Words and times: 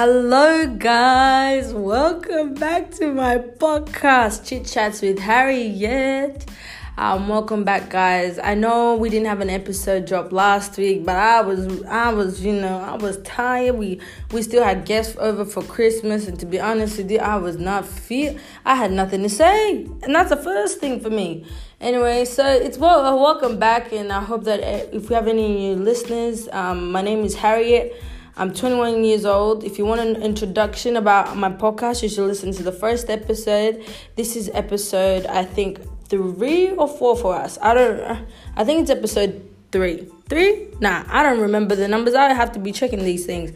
Hello, 0.00 0.64
guys. 0.64 1.74
Welcome 1.74 2.54
back 2.54 2.92
to 2.98 3.12
my 3.12 3.38
podcast, 3.38 4.46
Chit 4.46 4.64
Chats 4.64 5.02
with 5.02 5.18
Harriet. 5.18 6.48
Um, 6.96 7.26
welcome 7.26 7.64
back, 7.64 7.90
guys. 7.90 8.38
I 8.38 8.54
know 8.54 8.94
we 8.94 9.10
didn't 9.10 9.26
have 9.26 9.40
an 9.40 9.50
episode 9.50 10.06
drop 10.06 10.30
last 10.30 10.76
week, 10.76 11.04
but 11.04 11.16
I 11.16 11.40
was, 11.40 11.82
I 11.82 12.12
was, 12.12 12.44
you 12.44 12.52
know, 12.52 12.78
I 12.78 12.94
was 12.94 13.20
tired. 13.22 13.74
We, 13.74 14.00
we 14.30 14.42
still 14.42 14.62
had 14.62 14.84
guests 14.84 15.16
over 15.18 15.44
for 15.44 15.64
Christmas, 15.64 16.28
and 16.28 16.38
to 16.38 16.46
be 16.46 16.60
honest 16.60 16.98
with 16.98 17.10
you, 17.10 17.18
I 17.18 17.34
was 17.34 17.58
not 17.58 17.84
feel. 17.84 18.38
I 18.64 18.76
had 18.76 18.92
nothing 18.92 19.24
to 19.24 19.28
say, 19.28 19.84
and 20.04 20.14
that's 20.14 20.30
the 20.30 20.36
first 20.36 20.78
thing 20.78 21.00
for 21.00 21.10
me. 21.10 21.44
Anyway, 21.80 22.24
so 22.24 22.46
it's 22.46 22.78
well, 22.78 23.04
uh, 23.04 23.16
welcome 23.16 23.58
back, 23.58 23.92
and 23.92 24.12
I 24.12 24.22
hope 24.22 24.44
that 24.44 24.60
uh, 24.60 24.96
if 24.96 25.08
we 25.08 25.16
have 25.16 25.26
any 25.26 25.48
new 25.48 25.74
listeners, 25.74 26.48
um, 26.52 26.92
my 26.92 27.02
name 27.02 27.24
is 27.24 27.34
Harriet. 27.34 28.00
I'm 28.38 28.54
21 28.54 29.02
years 29.02 29.24
old. 29.24 29.64
If 29.64 29.78
you 29.78 29.84
want 29.84 30.00
an 30.00 30.22
introduction 30.22 30.96
about 30.96 31.36
my 31.36 31.50
podcast, 31.50 32.04
you 32.04 32.08
should 32.08 32.28
listen 32.28 32.52
to 32.52 32.62
the 32.62 32.70
first 32.70 33.10
episode. 33.10 33.84
This 34.14 34.36
is 34.36 34.48
episode, 34.54 35.26
I 35.26 35.44
think, 35.44 35.80
three 36.06 36.70
or 36.70 36.86
four 36.86 37.16
for 37.16 37.34
us. 37.34 37.58
I 37.60 37.74
don't. 37.74 38.26
I 38.54 38.62
think 38.62 38.82
it's 38.82 38.90
episode 38.90 39.44
three. 39.72 40.08
Three? 40.28 40.68
Nah, 40.78 41.02
I 41.08 41.24
don't 41.24 41.40
remember 41.40 41.74
the 41.74 41.88
numbers. 41.88 42.14
I 42.14 42.32
have 42.32 42.52
to 42.52 42.60
be 42.60 42.70
checking 42.70 43.04
these 43.04 43.26
things. 43.26 43.50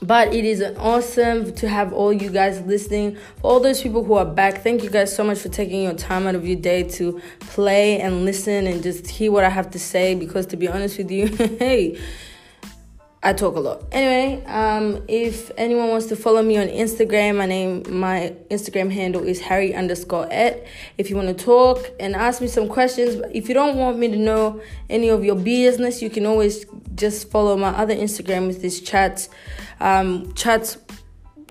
But 0.00 0.32
it 0.32 0.44
is 0.44 0.62
awesome 0.76 1.52
to 1.54 1.68
have 1.68 1.92
all 1.92 2.12
you 2.12 2.30
guys 2.30 2.60
listening. 2.60 3.16
For 3.40 3.50
all 3.50 3.58
those 3.58 3.82
people 3.82 4.04
who 4.04 4.14
are 4.14 4.24
back, 4.24 4.62
thank 4.62 4.84
you 4.84 4.90
guys 4.90 5.12
so 5.12 5.24
much 5.24 5.40
for 5.40 5.48
taking 5.48 5.82
your 5.82 5.94
time 5.94 6.28
out 6.28 6.36
of 6.36 6.46
your 6.46 6.60
day 6.60 6.84
to 6.84 7.20
play 7.40 8.00
and 8.00 8.24
listen 8.24 8.68
and 8.68 8.80
just 8.80 9.08
hear 9.08 9.32
what 9.32 9.42
I 9.42 9.48
have 9.48 9.72
to 9.72 9.80
say. 9.80 10.14
Because 10.14 10.46
to 10.46 10.56
be 10.56 10.68
honest 10.68 10.98
with 10.98 11.10
you, 11.10 11.26
hey, 11.58 11.98
I 13.26 13.32
talk 13.32 13.56
a 13.56 13.60
lot. 13.60 13.82
Anyway, 13.90 14.44
um, 14.46 15.02
if 15.08 15.50
anyone 15.56 15.88
wants 15.88 16.06
to 16.06 16.14
follow 16.14 16.42
me 16.42 16.58
on 16.58 16.68
Instagram, 16.68 17.38
my 17.38 17.46
name, 17.46 17.82
my 17.90 18.32
Instagram 18.52 18.92
handle 18.92 19.24
is 19.24 19.40
Harry 19.40 19.74
underscore 19.74 20.28
et. 20.30 20.64
If 20.96 21.10
you 21.10 21.16
want 21.16 21.36
to 21.36 21.44
talk 21.44 21.90
and 21.98 22.14
ask 22.14 22.40
me 22.40 22.46
some 22.46 22.68
questions, 22.68 23.20
if 23.34 23.48
you 23.48 23.54
don't 23.54 23.78
want 23.78 23.98
me 23.98 24.06
to 24.06 24.16
know 24.16 24.62
any 24.88 25.08
of 25.08 25.24
your 25.24 25.34
business, 25.34 26.00
you 26.00 26.08
can 26.08 26.24
always 26.24 26.66
just 26.94 27.28
follow 27.28 27.56
my 27.56 27.70
other 27.70 27.96
Instagram 27.96 28.46
with 28.46 28.62
this 28.62 28.80
chats, 28.80 29.28
um, 29.80 30.32
chats 30.34 30.78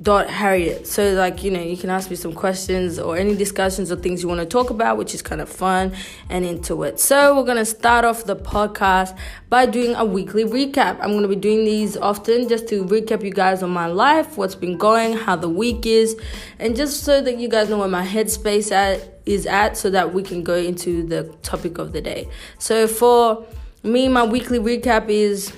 dot 0.01 0.29
harriet. 0.29 0.85
So 0.85 1.13
like 1.13 1.41
you 1.41 1.51
know 1.51 1.61
you 1.61 1.77
can 1.77 1.89
ask 1.89 2.09
me 2.09 2.17
some 2.17 2.33
questions 2.33 2.99
or 2.99 3.15
any 3.15 3.33
discussions 3.33 3.89
or 3.91 3.95
things 3.95 4.21
you 4.21 4.27
want 4.27 4.41
to 4.41 4.45
talk 4.45 4.69
about 4.69 4.97
which 4.97 5.13
is 5.13 5.21
kind 5.21 5.39
of 5.39 5.47
fun 5.47 5.93
and 6.29 6.43
into 6.43 6.83
it. 6.83 6.99
So 6.99 7.35
we're 7.35 7.45
going 7.45 7.57
to 7.57 7.65
start 7.65 8.03
off 8.03 8.25
the 8.25 8.35
podcast 8.35 9.17
by 9.49 9.65
doing 9.65 9.95
a 9.95 10.03
weekly 10.03 10.43
recap. 10.43 10.99
I'm 10.99 11.11
going 11.11 11.21
to 11.21 11.29
be 11.29 11.37
doing 11.37 11.63
these 11.63 11.95
often 11.95 12.49
just 12.49 12.67
to 12.69 12.83
recap 12.83 13.23
you 13.23 13.31
guys 13.31 13.63
on 13.63 13.69
my 13.69 13.87
life 13.87 14.37
what's 14.37 14.55
been 14.55 14.77
going 14.77 15.13
how 15.13 15.37
the 15.37 15.49
week 15.49 15.85
is 15.85 16.19
and 16.59 16.75
just 16.75 17.03
so 17.03 17.21
that 17.21 17.37
you 17.37 17.47
guys 17.47 17.69
know 17.69 17.77
where 17.77 17.87
my 17.87 18.05
headspace 18.05 18.73
at 18.73 19.21
is 19.25 19.45
at 19.45 19.77
so 19.77 19.89
that 19.89 20.13
we 20.13 20.23
can 20.23 20.43
go 20.43 20.55
into 20.55 21.03
the 21.03 21.23
topic 21.41 21.77
of 21.77 21.93
the 21.93 22.01
day. 22.01 22.29
So 22.59 22.85
for 22.87 23.45
me 23.81 24.09
my 24.09 24.25
weekly 24.25 24.59
recap 24.59 25.07
is 25.07 25.53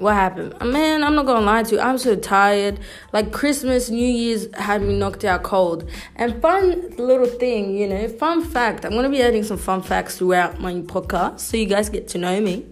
what 0.00 0.14
happened? 0.14 0.54
Man, 0.60 1.04
I'm 1.04 1.14
not 1.14 1.26
gonna 1.26 1.44
lie 1.44 1.62
to 1.62 1.74
you. 1.74 1.80
I'm 1.80 1.98
so 1.98 2.16
tired. 2.16 2.80
Like 3.12 3.32
Christmas, 3.32 3.90
New 3.90 4.06
Year's 4.06 4.52
had 4.54 4.82
me 4.82 4.98
knocked 4.98 5.24
out 5.24 5.42
cold. 5.42 5.88
And 6.16 6.40
fun 6.40 6.96
little 6.96 7.26
thing, 7.26 7.76
you 7.76 7.86
know, 7.86 8.08
fun 8.08 8.42
fact. 8.42 8.84
I'm 8.84 8.92
gonna 8.92 9.10
be 9.10 9.22
adding 9.22 9.44
some 9.44 9.58
fun 9.58 9.82
facts 9.82 10.18
throughout 10.18 10.60
my 10.60 10.74
podcast, 10.74 11.40
so 11.40 11.56
you 11.56 11.66
guys 11.66 11.88
get 11.88 12.08
to 12.08 12.18
know 12.18 12.40
me. 12.40 12.66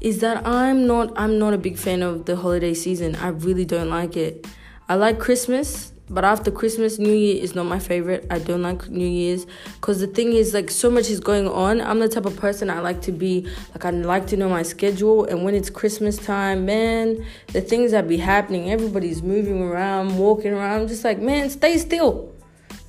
Is 0.00 0.20
that 0.20 0.46
I'm 0.46 0.86
not 0.86 1.12
I'm 1.16 1.38
not 1.38 1.54
a 1.54 1.58
big 1.58 1.78
fan 1.78 2.02
of 2.02 2.26
the 2.26 2.36
holiday 2.36 2.74
season. 2.74 3.16
I 3.16 3.28
really 3.28 3.64
don't 3.64 3.88
like 3.88 4.16
it. 4.16 4.46
I 4.88 4.94
like 4.94 5.18
Christmas. 5.18 5.92
But 6.08 6.24
after 6.24 6.52
Christmas, 6.52 6.98
New 6.98 7.12
Year 7.12 7.42
is 7.42 7.54
not 7.56 7.66
my 7.66 7.80
favorite. 7.80 8.26
I 8.30 8.38
don't 8.38 8.62
like 8.62 8.88
New 8.88 9.08
Year's 9.08 9.44
because 9.74 9.98
the 9.98 10.06
thing 10.06 10.32
is, 10.34 10.54
like, 10.54 10.70
so 10.70 10.88
much 10.88 11.10
is 11.10 11.18
going 11.18 11.48
on. 11.48 11.80
I'm 11.80 11.98
the 11.98 12.08
type 12.08 12.26
of 12.26 12.36
person 12.36 12.70
I 12.70 12.78
like 12.80 13.02
to 13.02 13.12
be, 13.12 13.48
like, 13.70 13.84
I 13.84 13.90
like 13.90 14.28
to 14.28 14.36
know 14.36 14.48
my 14.48 14.62
schedule. 14.62 15.24
And 15.24 15.44
when 15.44 15.54
it's 15.54 15.68
Christmas 15.68 16.16
time, 16.16 16.64
man, 16.64 17.26
the 17.48 17.60
things 17.60 17.90
that 17.90 18.06
be 18.06 18.18
happening, 18.18 18.70
everybody's 18.70 19.20
moving 19.22 19.60
around, 19.60 20.16
walking 20.16 20.52
around. 20.52 20.82
I'm 20.82 20.88
just 20.88 21.02
like, 21.02 21.18
man, 21.18 21.50
stay 21.50 21.76
still. 21.76 22.32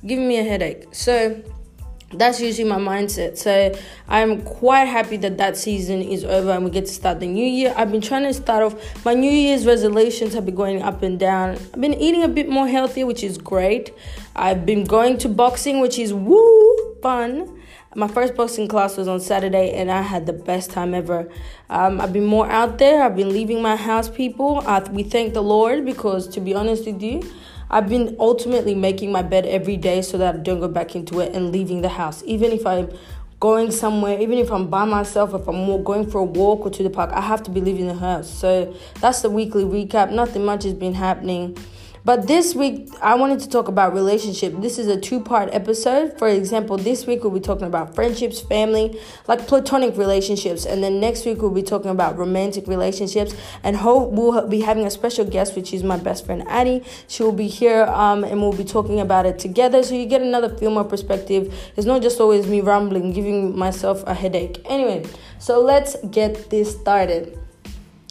Giving 0.06 0.28
me 0.28 0.38
a 0.38 0.44
headache. 0.44 0.86
So, 0.92 1.42
that's 2.12 2.40
usually 2.40 2.68
my 2.68 2.78
mindset. 2.78 3.36
So 3.36 3.74
I'm 4.08 4.40
quite 4.42 4.86
happy 4.86 5.18
that 5.18 5.36
that 5.38 5.56
season 5.56 6.00
is 6.00 6.24
over 6.24 6.52
and 6.52 6.64
we 6.64 6.70
get 6.70 6.86
to 6.86 6.92
start 6.92 7.20
the 7.20 7.26
new 7.26 7.44
year. 7.44 7.74
I've 7.76 7.92
been 7.92 8.00
trying 8.00 8.22
to 8.22 8.32
start 8.32 8.62
off 8.62 9.04
my 9.04 9.14
New 9.14 9.30
Year's 9.30 9.66
resolutions 9.66 10.32
have 10.34 10.46
been 10.46 10.54
going 10.54 10.82
up 10.82 11.02
and 11.02 11.18
down. 11.18 11.50
I've 11.50 11.80
been 11.80 11.94
eating 11.94 12.22
a 12.22 12.28
bit 12.28 12.48
more 12.48 12.66
healthy, 12.66 13.04
which 13.04 13.22
is 13.22 13.36
great. 13.36 13.92
I've 14.34 14.64
been 14.64 14.84
going 14.84 15.18
to 15.18 15.28
boxing, 15.28 15.80
which 15.80 15.98
is 15.98 16.14
woo 16.14 16.94
fun. 17.02 17.54
My 17.94 18.08
first 18.08 18.36
boxing 18.36 18.68
class 18.68 18.96
was 18.96 19.08
on 19.08 19.18
Saturday, 19.18 19.72
and 19.72 19.90
I 19.90 20.02
had 20.02 20.26
the 20.26 20.32
best 20.32 20.70
time 20.70 20.94
ever. 20.94 21.28
Um, 21.70 22.00
I've 22.00 22.12
been 22.12 22.26
more 22.26 22.48
out 22.48 22.78
there. 22.78 23.02
I've 23.02 23.16
been 23.16 23.30
leaving 23.30 23.60
my 23.60 23.76
house, 23.76 24.08
people. 24.08 24.62
Uh, 24.66 24.86
we 24.92 25.02
thank 25.02 25.34
the 25.34 25.42
Lord 25.42 25.84
because, 25.84 26.28
to 26.28 26.40
be 26.40 26.54
honest 26.54 26.86
with 26.86 27.02
you, 27.02 27.22
I've 27.70 27.88
been 27.88 28.16
ultimately 28.18 28.74
making 28.74 29.12
my 29.12 29.22
bed 29.22 29.46
every 29.46 29.76
day 29.76 30.02
so 30.02 30.16
that 30.18 30.34
I 30.34 30.38
don't 30.38 30.60
go 30.60 30.68
back 30.68 30.94
into 30.94 31.20
it 31.20 31.34
and 31.34 31.52
leaving 31.52 31.82
the 31.82 31.90
house. 31.90 32.22
Even 32.24 32.52
if 32.52 32.66
I'm 32.66 32.90
going 33.40 33.70
somewhere, 33.70 34.18
even 34.18 34.38
if 34.38 34.50
I'm 34.50 34.68
by 34.68 34.84
myself, 34.84 35.34
if 35.34 35.46
I'm 35.46 35.84
going 35.84 36.10
for 36.10 36.18
a 36.18 36.24
walk 36.24 36.60
or 36.60 36.70
to 36.70 36.82
the 36.82 36.90
park, 36.90 37.10
I 37.12 37.20
have 37.20 37.42
to 37.44 37.50
be 37.50 37.60
leaving 37.60 37.86
the 37.86 37.94
house. 37.94 38.28
So 38.28 38.74
that's 39.00 39.22
the 39.22 39.30
weekly 39.30 39.64
recap. 39.64 40.10
Nothing 40.10 40.44
much 40.44 40.64
has 40.64 40.74
been 40.74 40.94
happening. 40.94 41.56
But 42.08 42.26
this 42.26 42.54
week, 42.54 42.88
I 43.02 43.16
wanted 43.16 43.40
to 43.40 43.50
talk 43.50 43.68
about 43.68 43.92
relationship. 43.92 44.54
This 44.62 44.78
is 44.78 44.86
a 44.86 44.98
two-part 44.98 45.50
episode. 45.52 46.18
For 46.18 46.26
example, 46.26 46.78
this 46.78 47.06
week 47.06 47.22
we'll 47.22 47.34
be 47.34 47.38
talking 47.38 47.66
about 47.66 47.94
friendships, 47.94 48.40
family, 48.40 48.98
like 49.26 49.46
platonic 49.46 49.94
relationships, 49.98 50.64
and 50.64 50.82
then 50.82 51.00
next 51.00 51.26
week 51.26 51.42
we'll 51.42 51.50
be 51.50 51.62
talking 51.62 51.90
about 51.90 52.16
romantic 52.16 52.66
relationships. 52.66 53.34
And 53.62 53.76
hope 53.76 54.12
we'll 54.12 54.48
be 54.48 54.62
having 54.62 54.86
a 54.86 54.90
special 54.90 55.26
guest, 55.26 55.54
which 55.54 55.74
is 55.74 55.82
my 55.82 55.98
best 55.98 56.24
friend 56.24 56.48
Addie. 56.48 56.82
She 57.08 57.22
will 57.22 57.32
be 57.32 57.46
here, 57.46 57.84
um, 57.84 58.24
and 58.24 58.40
we'll 58.40 58.56
be 58.56 58.64
talking 58.64 59.00
about 59.00 59.26
it 59.26 59.38
together, 59.38 59.82
so 59.82 59.94
you 59.94 60.06
get 60.06 60.22
another 60.22 60.48
feel 60.48 60.70
more 60.70 60.84
perspective. 60.84 61.54
It's 61.76 61.86
not 61.86 62.00
just 62.00 62.20
always 62.20 62.46
me 62.46 62.62
rambling, 62.62 63.12
giving 63.12 63.54
myself 63.54 64.02
a 64.06 64.14
headache. 64.14 64.64
Anyway, 64.64 65.04
so 65.38 65.60
let's 65.60 65.94
get 66.10 66.48
this 66.48 66.74
started. 66.74 67.38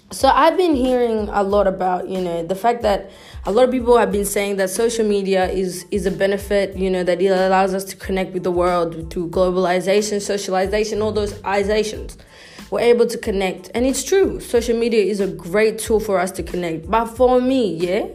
So 0.09 0.29
I've 0.29 0.55
been 0.55 0.73
hearing 0.75 1.27
a 1.29 1.43
lot 1.43 1.67
about, 1.67 2.07
you 2.07 2.21
know, 2.21 2.41
the 2.41 2.55
fact 2.55 2.81
that 2.83 3.11
a 3.47 3.51
lot 3.51 3.63
of 3.63 3.71
people 3.71 3.97
have 3.97 4.11
been 4.11 4.25
saying 4.25 4.57
that 4.57 4.69
social 4.69 5.07
media 5.07 5.49
is 5.49 5.85
is 5.89 6.05
a 6.05 6.11
benefit 6.11 6.75
you 6.75 6.89
know 6.89 7.01
that 7.01 7.21
it 7.21 7.27
allows 7.27 7.73
us 7.73 7.85
to 7.85 7.95
connect 7.95 8.33
with 8.33 8.43
the 8.43 8.51
world 8.51 9.09
through 9.09 9.29
globalization 9.29 10.21
socialization 10.21 11.01
all 11.01 11.13
those 11.13 11.33
izations 11.43 12.17
we're 12.71 12.79
able 12.79 13.05
to 13.05 13.17
connect 13.17 13.69
and 13.73 13.85
it's 13.85 14.03
true 14.03 14.39
social 14.39 14.77
media 14.77 15.03
is 15.03 15.19
a 15.19 15.27
great 15.27 15.79
tool 15.79 15.99
for 15.99 16.19
us 16.19 16.31
to 16.31 16.43
connect 16.43 16.89
but 16.89 17.05
for 17.05 17.41
me 17.41 17.75
yeah 17.75 18.07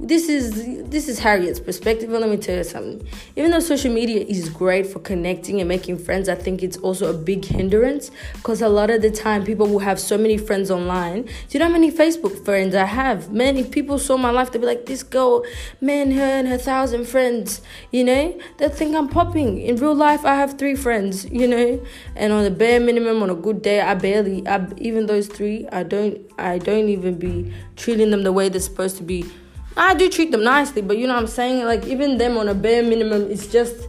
this 0.00 0.28
is 0.28 0.88
this 0.88 1.08
is 1.08 1.18
Harriet's 1.18 1.58
perspective. 1.58 2.10
And 2.12 2.20
let 2.20 2.30
me 2.30 2.36
tell 2.36 2.56
you 2.56 2.64
something. 2.64 3.06
Even 3.34 3.50
though 3.50 3.58
social 3.58 3.92
media 3.92 4.24
is 4.24 4.48
great 4.48 4.86
for 4.86 5.00
connecting 5.00 5.60
and 5.60 5.68
making 5.68 5.98
friends, 5.98 6.28
I 6.28 6.36
think 6.36 6.62
it's 6.62 6.76
also 6.76 7.10
a 7.10 7.12
big 7.12 7.44
hindrance 7.44 8.12
because 8.34 8.62
a 8.62 8.68
lot 8.68 8.90
of 8.90 9.02
the 9.02 9.10
time 9.10 9.44
people 9.44 9.66
will 9.66 9.80
have 9.80 9.98
so 9.98 10.16
many 10.16 10.38
friends 10.38 10.70
online. 10.70 11.22
Do 11.22 11.32
you 11.50 11.58
know 11.58 11.66
how 11.66 11.72
many 11.72 11.90
Facebook 11.90 12.44
friends 12.44 12.76
I 12.76 12.84
have? 12.84 13.32
Man, 13.32 13.56
if 13.56 13.72
people 13.72 13.98
saw 13.98 14.16
my 14.16 14.30
life, 14.30 14.52
they'd 14.52 14.60
be 14.60 14.66
like, 14.66 14.86
"This 14.86 15.02
girl, 15.02 15.44
man, 15.80 16.12
her 16.12 16.22
and 16.22 16.46
her 16.46 16.58
thousand 16.58 17.06
friends." 17.06 17.60
You 17.90 18.04
know, 18.04 18.38
they 18.58 18.68
think 18.68 18.94
I'm 18.94 19.08
popping. 19.08 19.60
In 19.60 19.76
real 19.76 19.96
life, 19.96 20.24
I 20.24 20.36
have 20.36 20.58
three 20.58 20.76
friends. 20.76 21.24
You 21.28 21.48
know, 21.48 21.84
and 22.14 22.32
on 22.32 22.44
the 22.44 22.52
bare 22.52 22.78
minimum, 22.78 23.20
on 23.20 23.30
a 23.30 23.34
good 23.34 23.62
day, 23.62 23.80
I 23.80 23.94
barely. 23.98 24.46
I, 24.48 24.66
even 24.78 25.06
those 25.06 25.26
three, 25.26 25.68
I 25.70 25.82
don't. 25.82 26.18
I 26.38 26.58
don't 26.58 26.88
even 26.88 27.18
be 27.18 27.52
treating 27.76 28.10
them 28.10 28.22
the 28.22 28.32
way 28.32 28.48
they're 28.48 28.60
supposed 28.60 28.96
to 28.98 29.02
be 29.02 29.30
I 29.78 29.94
do 29.94 30.08
treat 30.08 30.32
them 30.32 30.42
nicely, 30.42 30.82
but 30.82 30.98
you 30.98 31.06
know 31.06 31.14
what 31.14 31.22
I'm 31.22 31.28
saying? 31.28 31.64
Like, 31.64 31.86
even 31.86 32.18
them 32.18 32.36
on 32.36 32.48
a 32.48 32.54
bare 32.54 32.82
minimum, 32.82 33.30
it's 33.30 33.46
just, 33.46 33.88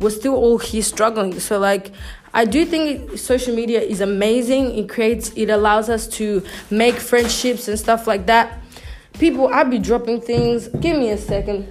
we're 0.00 0.08
still 0.08 0.34
all 0.34 0.56
here 0.56 0.82
struggling. 0.82 1.38
So, 1.40 1.58
like, 1.58 1.92
I 2.32 2.46
do 2.46 2.64
think 2.64 3.18
social 3.18 3.54
media 3.54 3.80
is 3.82 4.00
amazing. 4.00 4.76
It 4.78 4.88
creates, 4.88 5.32
it 5.36 5.50
allows 5.50 5.90
us 5.90 6.08
to 6.16 6.42
make 6.70 6.94
friendships 6.94 7.68
and 7.68 7.78
stuff 7.78 8.06
like 8.06 8.26
that. 8.26 8.60
People, 9.18 9.48
I'll 9.48 9.68
be 9.68 9.78
dropping 9.78 10.22
things. 10.22 10.68
Give 10.68 10.96
me 10.96 11.10
a 11.10 11.18
second. 11.18 11.70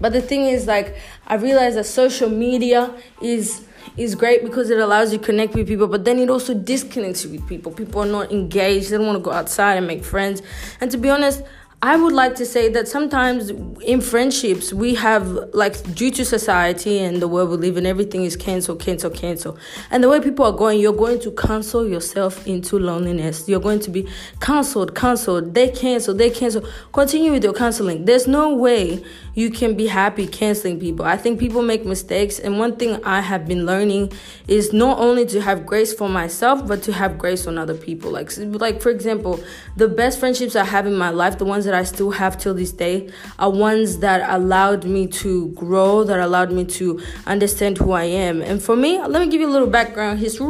But 0.00 0.12
the 0.12 0.20
thing 0.20 0.46
is, 0.46 0.66
like, 0.66 0.96
I 1.28 1.36
realize 1.36 1.76
that 1.76 1.86
social 1.86 2.30
media 2.30 2.92
is 3.22 3.64
is 3.96 4.14
great 4.14 4.42
because 4.44 4.70
it 4.70 4.78
allows 4.78 5.12
you 5.12 5.18
to 5.18 5.24
connect 5.24 5.54
with 5.54 5.68
people, 5.68 5.86
but 5.86 6.04
then 6.04 6.18
it 6.18 6.30
also 6.30 6.54
disconnects 6.54 7.24
you 7.24 7.30
with 7.32 7.46
people. 7.48 7.72
People 7.72 8.02
are 8.02 8.06
not 8.06 8.32
engaged, 8.32 8.90
they 8.90 8.96
don't 8.96 9.06
want 9.06 9.18
to 9.18 9.22
go 9.22 9.32
outside 9.32 9.76
and 9.76 9.86
make 9.86 10.04
friends. 10.04 10.42
And 10.80 10.90
to 10.90 10.98
be 10.98 11.10
honest, 11.10 11.42
I 11.82 11.96
would 11.96 12.12
like 12.12 12.34
to 12.34 12.44
say 12.44 12.68
that 12.68 12.88
sometimes 12.88 13.48
in 13.80 14.02
friendships 14.02 14.70
we 14.70 14.94
have 14.96 15.26
like 15.54 15.82
due 15.94 16.10
to 16.10 16.26
society 16.26 16.98
and 16.98 17.22
the 17.22 17.28
world 17.28 17.48
we 17.48 17.56
live 17.56 17.78
in, 17.78 17.86
everything 17.86 18.22
is 18.22 18.36
cancel, 18.36 18.76
cancel, 18.76 19.08
cancel. 19.08 19.56
And 19.90 20.04
the 20.04 20.10
way 20.10 20.20
people 20.20 20.44
are 20.44 20.52
going, 20.52 20.78
you're 20.78 20.92
going 20.92 21.20
to 21.20 21.30
cancel 21.30 21.88
yourself 21.88 22.46
into 22.46 22.78
loneliness. 22.78 23.48
You're 23.48 23.60
going 23.60 23.80
to 23.80 23.90
be 23.90 24.06
cancelled, 24.40 24.94
cancelled. 24.94 25.54
They 25.54 25.70
cancel, 25.70 26.12
they 26.12 26.28
cancel. 26.28 26.68
Continue 26.92 27.32
with 27.32 27.44
your 27.44 27.54
canceling. 27.54 28.04
There's 28.04 28.26
no 28.26 28.54
way 28.54 29.02
you 29.34 29.50
can 29.50 29.74
be 29.74 29.86
happy 29.86 30.26
canceling 30.26 30.78
people. 30.78 31.06
I 31.06 31.16
think 31.16 31.40
people 31.40 31.62
make 31.62 31.86
mistakes, 31.86 32.38
and 32.38 32.58
one 32.58 32.76
thing 32.76 33.02
I 33.04 33.20
have 33.20 33.46
been 33.46 33.64
learning 33.64 34.12
is 34.48 34.72
not 34.72 34.98
only 34.98 35.24
to 35.26 35.40
have 35.40 35.64
grace 35.64 35.94
for 35.94 36.08
myself, 36.08 36.66
but 36.66 36.82
to 36.82 36.92
have 36.92 37.16
grace 37.16 37.46
on 37.46 37.56
other 37.56 37.74
people. 37.74 38.10
Like, 38.10 38.36
like 38.36 38.82
for 38.82 38.90
example, 38.90 39.42
the 39.76 39.88
best 39.88 40.18
friendships 40.18 40.56
I 40.56 40.64
have 40.64 40.86
in 40.86 40.96
my 40.96 41.10
life, 41.10 41.38
the 41.38 41.44
ones 41.44 41.64
that 41.70 41.78
I 41.78 41.84
still 41.84 42.10
have 42.10 42.36
till 42.36 42.52
this 42.52 42.72
day, 42.72 43.10
are 43.38 43.50
ones 43.50 43.98
that 43.98 44.28
allowed 44.28 44.84
me 44.84 45.06
to 45.06 45.48
grow, 45.50 46.02
that 46.02 46.18
allowed 46.18 46.50
me 46.50 46.64
to 46.64 47.00
understand 47.26 47.78
who 47.78 47.92
I 47.92 48.04
am. 48.04 48.42
And 48.42 48.60
for 48.60 48.74
me, 48.74 48.98
let 48.98 49.20
me 49.22 49.30
give 49.30 49.40
you 49.40 49.48
a 49.48 49.54
little 49.54 49.68
background 49.68 50.18
history. 50.18 50.48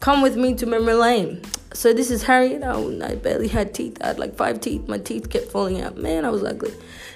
Come 0.00 0.20
with 0.20 0.36
me 0.36 0.54
to 0.54 0.66
memory 0.66 0.94
lane. 0.94 1.42
So 1.72 1.92
this 1.92 2.10
is 2.10 2.24
Harriet. 2.24 2.62
I 2.64 3.14
barely 3.14 3.48
had 3.48 3.72
teeth. 3.72 3.98
I 4.00 4.08
had 4.08 4.18
like 4.18 4.34
five 4.34 4.60
teeth. 4.60 4.88
My 4.88 4.98
teeth 4.98 5.30
kept 5.30 5.52
falling 5.52 5.80
out. 5.80 5.96
Man, 5.96 6.24
I 6.24 6.30
was 6.30 6.42
ugly. 6.42 6.72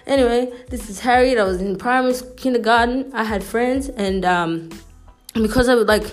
Anyway, 0.06 0.52
this 0.68 0.88
is 0.88 1.00
Harriet. 1.00 1.38
I 1.38 1.44
was 1.44 1.60
in 1.60 1.76
primary 1.76 2.14
kindergarten. 2.36 3.10
I 3.12 3.24
had 3.24 3.42
friends, 3.42 3.88
and 3.88 4.24
um, 4.24 4.70
because 5.34 5.68
I 5.68 5.74
would 5.74 5.88
like 5.88 6.04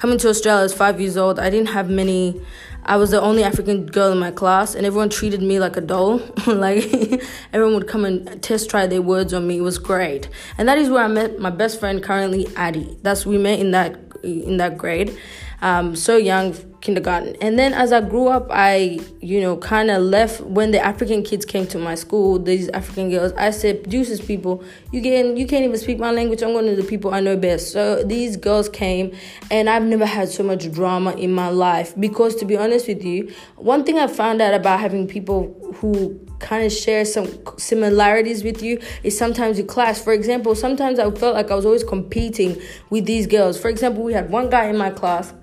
coming 0.00 0.16
to 0.16 0.30
Australia, 0.30 0.60
I 0.60 0.62
was 0.62 0.72
five 0.72 0.98
years 0.98 1.18
old. 1.18 1.38
I 1.38 1.50
didn't 1.50 1.68
have 1.68 1.90
many. 1.90 2.40
I 2.84 2.96
was 2.96 3.10
the 3.10 3.20
only 3.20 3.44
African 3.44 3.84
girl 3.84 4.10
in 4.10 4.18
my 4.18 4.30
class, 4.30 4.74
and 4.74 4.86
everyone 4.86 5.10
treated 5.10 5.42
me 5.42 5.60
like 5.60 5.76
a 5.76 5.82
doll. 5.82 6.22
like 6.46 6.84
everyone 7.52 7.74
would 7.74 7.86
come 7.86 8.06
and 8.06 8.42
test 8.42 8.70
try 8.70 8.86
their 8.86 9.02
words 9.02 9.34
on 9.34 9.46
me. 9.46 9.58
It 9.58 9.62
was 9.62 9.78
great, 9.78 10.28
and 10.56 10.66
that 10.68 10.78
is 10.78 10.88
where 10.88 11.04
I 11.04 11.08
met 11.08 11.38
my 11.38 11.50
best 11.50 11.78
friend 11.78 12.02
currently, 12.02 12.48
Addie. 12.56 12.98
That's 13.02 13.26
we 13.26 13.36
met 13.36 13.60
in 13.60 13.72
that 13.72 14.00
in 14.24 14.56
that 14.56 14.78
grade. 14.78 15.16
Um, 15.60 15.94
so 15.94 16.16
young, 16.16 16.54
kindergarten. 16.80 17.36
And 17.40 17.58
then 17.58 17.74
as 17.74 17.92
I 17.92 18.00
grew 18.00 18.28
up, 18.28 18.46
I, 18.50 19.00
you 19.20 19.40
know, 19.40 19.56
kind 19.58 19.90
of 19.90 20.02
left 20.02 20.40
when 20.40 20.70
the 20.70 20.80
African 20.80 21.22
kids 21.22 21.44
came 21.44 21.66
to 21.68 21.78
my 21.78 21.94
school, 21.94 22.38
these 22.38 22.68
African 22.70 23.10
girls. 23.10 23.32
I 23.32 23.50
said, 23.50 23.82
producers 23.82 24.20
people, 24.20 24.64
you 24.90 25.02
can 25.02 25.36
you 25.36 25.46
can't 25.46 25.64
even 25.64 25.78
speak 25.78 25.98
my 25.98 26.10
language. 26.10 26.42
I'm 26.42 26.52
going 26.52 26.66
to 26.66 26.76
the 26.76 26.88
people 26.88 27.12
I 27.12 27.20
know 27.20 27.36
best. 27.36 27.72
So 27.72 28.02
these 28.02 28.36
girls 28.36 28.68
came 28.68 29.14
and 29.50 29.68
I've 29.68 29.82
never 29.82 30.06
had 30.06 30.28
so 30.28 30.42
much 30.42 30.70
drama 30.72 31.12
in 31.12 31.32
my 31.32 31.48
life 31.48 31.94
because 31.98 32.34
to 32.36 32.44
be 32.44 32.56
honest 32.56 32.88
with 32.88 33.04
you, 33.04 33.32
one 33.56 33.84
thing 33.84 33.98
I 33.98 34.06
found 34.06 34.40
out 34.40 34.54
about 34.54 34.80
having 34.80 35.06
people 35.06 35.56
who 35.76 36.18
kind 36.38 36.64
of 36.64 36.72
share 36.72 37.04
some 37.04 37.28
similarities 37.58 38.42
with 38.42 38.62
you 38.62 38.80
is 39.02 39.16
sometimes 39.16 39.58
you 39.58 39.64
clash. 39.64 39.98
For 39.98 40.12
example, 40.12 40.54
sometimes 40.54 40.98
I 40.98 41.10
felt 41.10 41.34
like 41.34 41.50
I 41.50 41.54
was 41.54 41.66
always 41.66 41.84
competing 41.84 42.60
with 42.88 43.04
these 43.04 43.26
girls. 43.26 43.60
For 43.60 43.68
example, 43.68 44.02
we 44.02 44.14
had 44.14 44.30
one 44.30 44.48
guy 44.48 44.66
in 44.66 44.78
my 44.78 44.90
class 44.90 45.34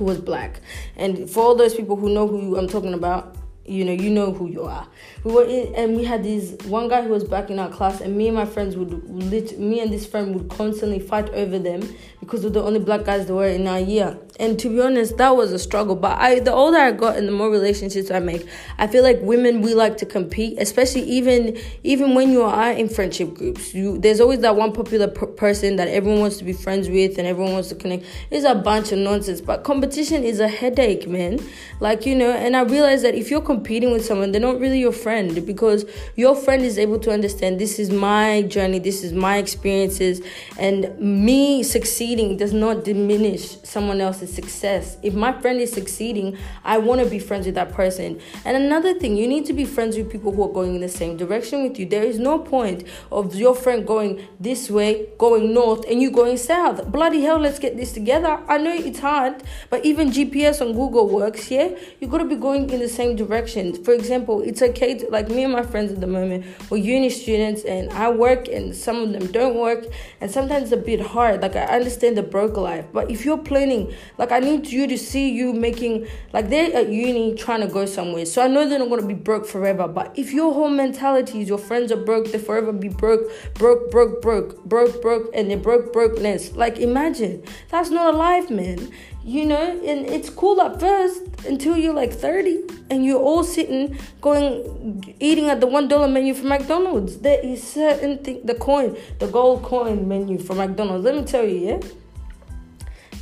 who 0.00 0.06
was 0.06 0.18
black. 0.18 0.60
And 0.96 1.28
for 1.30 1.44
all 1.44 1.54
those 1.54 1.74
people 1.74 1.94
who 1.94 2.08
know 2.08 2.26
who 2.26 2.56
I'm 2.56 2.68
talking 2.68 2.94
about, 2.94 3.36
you 3.70 3.84
know, 3.84 3.92
you 3.92 4.10
know 4.10 4.32
who 4.32 4.48
you 4.48 4.64
are. 4.64 4.86
We 5.22 5.32
were 5.32 5.44
in, 5.44 5.74
and 5.74 5.96
we 5.96 6.04
had 6.04 6.24
this 6.24 6.56
one 6.66 6.88
guy 6.88 7.02
who 7.02 7.10
was 7.10 7.24
back 7.24 7.50
in 7.50 7.58
our 7.58 7.68
class, 7.68 8.00
and 8.00 8.16
me 8.16 8.26
and 8.26 8.36
my 8.36 8.44
friends 8.44 8.76
would, 8.76 8.92
lit, 9.08 9.58
me 9.58 9.80
and 9.80 9.92
this 9.92 10.06
friend 10.06 10.34
would 10.34 10.50
constantly 10.50 10.98
fight 10.98 11.28
over 11.30 11.58
them 11.58 11.82
because 12.20 12.42
we're 12.44 12.50
the 12.50 12.62
only 12.62 12.80
black 12.80 13.04
guys 13.04 13.26
that 13.26 13.34
were 13.34 13.46
in 13.46 13.66
our 13.66 13.80
year. 13.80 14.18
And 14.40 14.58
to 14.60 14.70
be 14.70 14.80
honest, 14.80 15.18
that 15.18 15.36
was 15.36 15.52
a 15.52 15.58
struggle. 15.58 15.94
But 15.94 16.18
I, 16.18 16.40
the 16.40 16.52
older 16.52 16.78
I 16.78 16.92
got 16.92 17.16
and 17.16 17.28
the 17.28 17.32
more 17.32 17.50
relationships 17.50 18.10
I 18.10 18.20
make, 18.20 18.48
I 18.78 18.86
feel 18.86 19.02
like 19.02 19.18
women 19.20 19.60
we 19.60 19.74
like 19.74 19.98
to 19.98 20.06
compete, 20.06 20.58
especially 20.58 21.02
even 21.02 21.60
even 21.84 22.14
when 22.14 22.30
you 22.30 22.42
are 22.42 22.72
in 22.72 22.88
friendship 22.88 23.34
groups. 23.34 23.74
You 23.74 23.98
there's 23.98 24.18
always 24.18 24.40
that 24.40 24.56
one 24.56 24.72
popular 24.72 25.08
per- 25.08 25.26
person 25.26 25.76
that 25.76 25.88
everyone 25.88 26.20
wants 26.20 26.38
to 26.38 26.44
be 26.44 26.54
friends 26.54 26.88
with 26.88 27.18
and 27.18 27.26
everyone 27.26 27.52
wants 27.52 27.68
to 27.68 27.74
connect. 27.74 28.06
It's 28.30 28.46
a 28.46 28.54
bunch 28.54 28.92
of 28.92 28.98
nonsense. 28.98 29.42
But 29.42 29.62
competition 29.62 30.24
is 30.24 30.40
a 30.40 30.48
headache, 30.48 31.06
man. 31.06 31.38
Like 31.80 32.06
you 32.06 32.14
know, 32.14 32.30
and 32.30 32.56
I 32.56 32.62
realize 32.62 33.02
that 33.02 33.14
if 33.14 33.30
you're 33.30 33.42
competing 33.60 33.92
with 33.92 34.02
someone, 34.02 34.32
they're 34.32 34.40
not 34.40 34.58
really 34.58 34.80
your 34.80 34.90
friend 34.90 35.44
because 35.44 35.84
your 36.16 36.34
friend 36.34 36.62
is 36.62 36.78
able 36.78 36.98
to 36.98 37.10
understand 37.12 37.60
this 37.60 37.78
is 37.78 37.90
my 37.90 38.40
journey, 38.42 38.78
this 38.78 39.04
is 39.04 39.12
my 39.12 39.36
experiences, 39.36 40.22
and 40.58 40.98
me 40.98 41.62
succeeding 41.62 42.38
does 42.38 42.54
not 42.54 42.84
diminish 42.84 43.58
someone 43.62 44.00
else's 44.00 44.32
success. 44.32 44.96
If 45.02 45.12
my 45.12 45.38
friend 45.42 45.60
is 45.60 45.72
succeeding, 45.72 46.38
I 46.64 46.78
want 46.78 47.02
to 47.02 47.06
be 47.06 47.18
friends 47.18 47.44
with 47.44 47.54
that 47.56 47.72
person. 47.72 48.18
And 48.46 48.56
another 48.56 48.94
thing, 48.94 49.18
you 49.18 49.28
need 49.28 49.44
to 49.44 49.52
be 49.52 49.66
friends 49.66 49.98
with 49.98 50.10
people 50.10 50.32
who 50.32 50.42
are 50.42 50.52
going 50.52 50.74
in 50.74 50.80
the 50.80 50.88
same 50.88 51.18
direction 51.18 51.62
with 51.62 51.78
you. 51.78 51.84
There 51.84 52.04
is 52.04 52.18
no 52.18 52.38
point 52.38 52.84
of 53.12 53.34
your 53.34 53.54
friend 53.54 53.86
going 53.86 54.26
this 54.40 54.70
way, 54.70 55.08
going 55.18 55.52
north, 55.52 55.84
and 55.86 56.00
you 56.00 56.10
going 56.10 56.38
south. 56.38 56.90
Bloody 56.90 57.20
hell, 57.20 57.38
let's 57.38 57.58
get 57.58 57.76
this 57.76 57.92
together. 57.92 58.40
I 58.48 58.56
know 58.56 58.72
it's 58.72 59.00
hard, 59.00 59.42
but 59.68 59.84
even 59.84 60.10
GPS 60.10 60.62
on 60.62 60.72
Google 60.72 61.06
works, 61.10 61.50
yeah? 61.50 61.68
You 62.00 62.08
gotta 62.08 62.24
be 62.24 62.36
going 62.36 62.70
in 62.70 62.80
the 62.80 62.88
same 62.88 63.16
direction. 63.16 63.39
For 63.48 63.92
example, 63.92 64.40
it's 64.42 64.62
okay 64.62 64.98
to, 64.98 65.08
like 65.10 65.28
me 65.28 65.44
and 65.44 65.52
my 65.52 65.62
friends 65.62 65.92
at 65.92 66.00
the 66.00 66.06
moment, 66.06 66.44
we're 66.70 66.78
uni 66.78 67.10
students, 67.10 67.64
and 67.64 67.90
I 67.92 68.10
work, 68.10 68.48
and 68.48 68.74
some 68.74 68.96
of 68.96 69.12
them 69.12 69.26
don't 69.32 69.56
work, 69.56 69.84
and 70.20 70.30
sometimes 70.30 70.64
it's 70.64 70.72
a 70.72 70.76
bit 70.76 71.00
hard. 71.00 71.42
Like, 71.42 71.56
I 71.56 71.64
understand 71.64 72.16
the 72.16 72.22
broke 72.22 72.56
life, 72.56 72.86
but 72.92 73.10
if 73.10 73.24
you're 73.24 73.38
planning, 73.38 73.92
like, 74.18 74.32
I 74.32 74.40
need 74.40 74.66
you 74.66 74.86
to 74.86 74.98
see 74.98 75.30
you 75.30 75.52
making, 75.52 76.06
like, 76.32 76.50
they're 76.50 76.74
at 76.74 76.88
uni 76.88 77.34
trying 77.34 77.60
to 77.60 77.66
go 77.66 77.86
somewhere. 77.86 78.26
So 78.26 78.42
I 78.42 78.48
know 78.48 78.68
they're 78.68 78.78
not 78.78 78.88
going 78.88 79.00
to 79.00 79.06
be 79.06 79.14
broke 79.14 79.46
forever. 79.46 79.88
But 79.88 80.18
if 80.18 80.32
your 80.32 80.52
whole 80.52 80.68
mentality 80.68 81.42
is 81.42 81.48
your 81.48 81.58
friends 81.58 81.90
are 81.92 81.96
broke, 81.96 82.30
they 82.32 82.38
forever 82.38 82.72
be 82.72 82.88
broke, 82.88 83.30
broke, 83.54 83.90
broke, 83.90 84.22
broke, 84.22 84.64
broke, 84.64 85.00
broke, 85.02 85.30
and 85.34 85.50
they 85.50 85.56
broke, 85.56 85.92
brokeness. 85.92 86.54
Like, 86.54 86.78
imagine. 86.78 87.42
That's 87.68 87.90
not 87.90 88.14
a 88.14 88.16
life, 88.16 88.50
man. 88.50 88.92
You 89.30 89.46
know, 89.46 89.80
and 89.84 90.06
it's 90.06 90.28
cool 90.28 90.60
at 90.60 90.80
first 90.80 91.22
until 91.46 91.76
you're 91.76 91.94
like 91.94 92.12
30 92.12 92.64
and 92.90 93.06
you're 93.06 93.20
all 93.20 93.44
sitting 93.44 93.96
going 94.20 95.14
eating 95.20 95.48
at 95.48 95.60
the 95.60 95.68
one 95.68 95.86
dollar 95.86 96.08
menu 96.08 96.34
for 96.34 96.46
McDonald's. 96.46 97.18
There 97.18 97.38
is 97.38 97.62
certain 97.62 98.18
thing 98.24 98.40
the 98.44 98.56
coin, 98.56 98.96
the 99.20 99.28
gold 99.28 99.62
coin 99.62 100.08
menu 100.08 100.36
for 100.36 100.54
McDonald's. 100.54 101.04
Let 101.04 101.14
me 101.14 101.22
tell 101.22 101.44
you, 101.44 101.58
yeah 101.68 101.80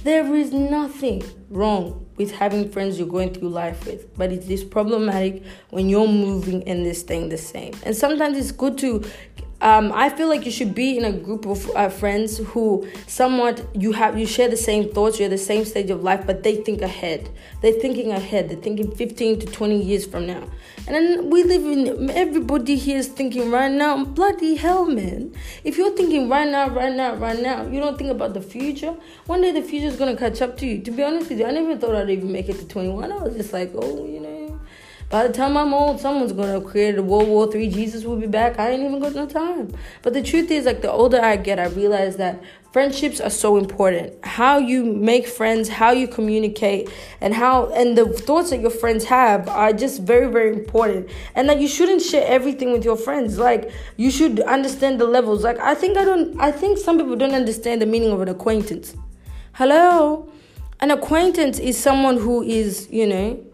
there 0.05 0.35
is 0.35 0.53
nothing 0.53 1.23
wrong 1.51 2.07
with 2.17 2.31
having 2.31 2.71
friends 2.71 2.99
you're 2.99 3.09
going 3.09 3.35
through 3.35 3.51
life 3.51 3.85
with, 3.85 4.17
but 4.17 4.33
it 4.33 4.49
is 4.49 4.65
problematic 4.65 5.43
when 5.71 5.89
you're 5.89 6.09
moving 6.09 6.67
and 6.69 6.87
they're 6.87 6.95
staying 6.95 7.29
the 7.29 7.37
same. 7.37 7.75
And 7.83 7.95
sometimes 7.95 8.39
it's 8.39 8.53
good 8.53 8.79
to 8.79 9.05
um, 9.61 9.91
I 9.93 10.09
feel 10.09 10.29
like 10.29 10.45
you 10.45 10.53
should 10.53 10.73
be 10.73 10.97
in 10.97 11.05
a 11.05 11.13
group 11.13 11.45
of 11.45 11.69
uh, 11.75 11.89
friends 11.89 12.39
who 12.39 12.87
somewhat 13.09 13.67
you 13.75 13.91
have 13.93 14.17
you 14.17 14.25
share 14.25 14.49
the 14.49 14.57
same 14.57 14.93
thoughts, 14.93 15.19
you're 15.19 15.29
the 15.29 15.37
same 15.37 15.65
stage 15.65 15.91
of 15.91 16.03
life, 16.03 16.25
but 16.27 16.45
they 16.45 16.57
think 16.57 16.81
ahead. 16.81 17.29
They're 17.61 17.73
thinking 17.73 18.13
ahead. 18.13 18.49
They're 18.49 18.59
thinking 18.59 18.93
15 18.93 19.41
to 19.41 19.47
20 19.47 19.83
years 19.83 20.07
from 20.07 20.27
now. 20.27 20.45
And 20.87 20.95
then 20.95 21.31
we 21.31 21.43
live 21.43 21.63
in 21.63 22.09
everybody 22.11 22.77
here 22.77 22.99
is 22.99 23.09
thinking 23.09 23.51
right 23.51 23.71
now. 23.71 24.05
Bloody 24.05 24.55
hell, 24.55 24.85
man! 24.85 25.35
If 25.65 25.77
you're 25.77 25.95
thinking 25.95 26.29
right 26.29 26.49
now, 26.49 26.69
right 26.69 26.95
now, 26.95 27.17
right 27.17 27.41
now, 27.41 27.67
you 27.67 27.81
don't 27.81 27.99
think 27.99 28.11
about 28.11 28.35
the 28.35 28.41
future. 28.41 28.95
One 29.27 29.41
day 29.41 29.51
the 29.51 29.63
future 29.63 29.89
is 29.89 29.97
gonna 29.97 30.17
catch 30.17 30.41
up 30.41 30.57
to 30.59 30.67
you. 30.67 30.81
To 30.83 30.91
be 30.93 31.03
honest 31.03 31.31
with 31.31 31.41
you, 31.41 31.47
I 31.47 31.51
never 31.51 31.77
thought 31.77 31.97
I'd 31.97 32.11
even 32.11 32.31
make 32.31 32.49
it 32.49 32.59
to 32.61 32.69
21. 32.69 33.11
I 33.11 33.17
was 33.17 33.35
just 33.35 33.53
like, 33.53 33.73
oh, 33.75 34.07
you 34.07 34.21
know 34.21 34.38
by 35.11 35.27
the 35.27 35.33
time 35.33 35.57
I'm 35.57 35.73
old, 35.73 36.01
someone's 36.01 36.33
gonna 36.33 36.61
create 36.61 36.99
a 36.99 37.03
World 37.03 37.29
War 37.29 37.51
Three. 37.51 37.71
Jesus 37.71 38.05
will 38.05 38.17
be 38.17 38.27
back. 38.27 38.59
I 38.59 38.71
ain't 38.71 38.83
even 38.83 39.01
got 39.01 39.15
no 39.15 39.27
time. 39.27 39.73
But 40.03 40.13
the 40.13 40.23
truth 40.23 40.51
is, 40.51 40.67
like 40.67 40.83
the 40.83 40.93
older 40.93 41.19
I 41.19 41.37
get, 41.37 41.59
I 41.59 41.67
realize 41.69 42.17
that 42.17 42.43
friendships 42.73 43.19
are 43.19 43.31
so 43.31 43.57
important. 43.57 44.23
How 44.23 44.59
you 44.59 44.85
make 44.85 45.27
friends, 45.27 45.71
how 45.71 45.93
you 45.93 46.09
communicate, 46.09 46.91
and 47.23 47.33
how 47.33 47.73
and 47.73 47.97
the 47.97 48.07
thoughts 48.07 48.51
that 48.51 48.61
your 48.61 48.71
friends 48.71 49.05
have 49.05 49.49
are 49.49 49.73
just 49.73 50.03
very, 50.03 50.31
very 50.31 50.53
important. 50.53 51.09
And 51.35 51.49
that 51.49 51.59
you 51.59 51.69
shouldn't 51.69 52.03
share 52.03 52.27
everything 52.27 52.73
with 52.73 52.85
your 52.85 52.97
friends. 52.97 53.39
Like 53.39 53.71
you 53.97 54.11
should 54.11 54.41
understand 54.41 55.01
the 55.01 55.07
levels. 55.07 55.43
Like 55.43 55.59
I 55.59 55.75
think 55.75 55.97
I 55.97 56.05
don't. 56.05 56.39
I 56.39 56.53
think 56.53 56.77
some 56.77 56.99
people 56.99 57.17
don't 57.17 57.35
understand 57.35 57.81
the 57.81 57.87
meaning 57.87 58.13
of 58.13 58.21
an 58.21 58.29
acquaintance. 58.29 58.95
Hello. 59.55 60.31
An 60.81 60.91
acquaintance 60.91 61.59
is 61.59 61.77
someone 61.77 62.19
who 62.19 62.43
is, 62.43 62.89
you 62.91 63.07
know, 63.07 63.48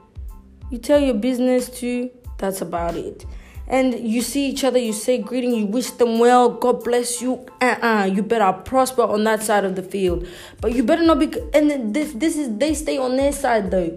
you 0.74 0.80
tell 0.80 0.98
your 0.98 1.14
business 1.14 1.68
to, 1.78 2.10
that's 2.36 2.60
about 2.60 2.96
it. 2.96 3.24
And 3.68 3.94
you 3.94 4.22
see 4.22 4.50
each 4.50 4.64
other, 4.64 4.76
you 4.76 4.92
say 4.92 5.18
greeting, 5.18 5.54
you 5.54 5.66
wish 5.66 5.90
them 5.92 6.18
well, 6.18 6.48
God 6.48 6.82
bless 6.82 7.22
you. 7.22 7.46
Uh-uh, 7.60 8.10
you 8.12 8.24
better 8.24 8.52
prosper 8.52 9.02
on 9.02 9.22
that 9.22 9.40
side 9.40 9.64
of 9.64 9.76
the 9.76 9.84
field. 9.84 10.26
But 10.60 10.72
you 10.74 10.82
better 10.82 11.04
not 11.04 11.20
be 11.20 11.32
and 11.54 11.94
this 11.94 12.12
this 12.14 12.36
is 12.36 12.58
they 12.58 12.74
stay 12.74 12.98
on 12.98 13.16
their 13.16 13.32
side 13.32 13.70
though. 13.70 13.96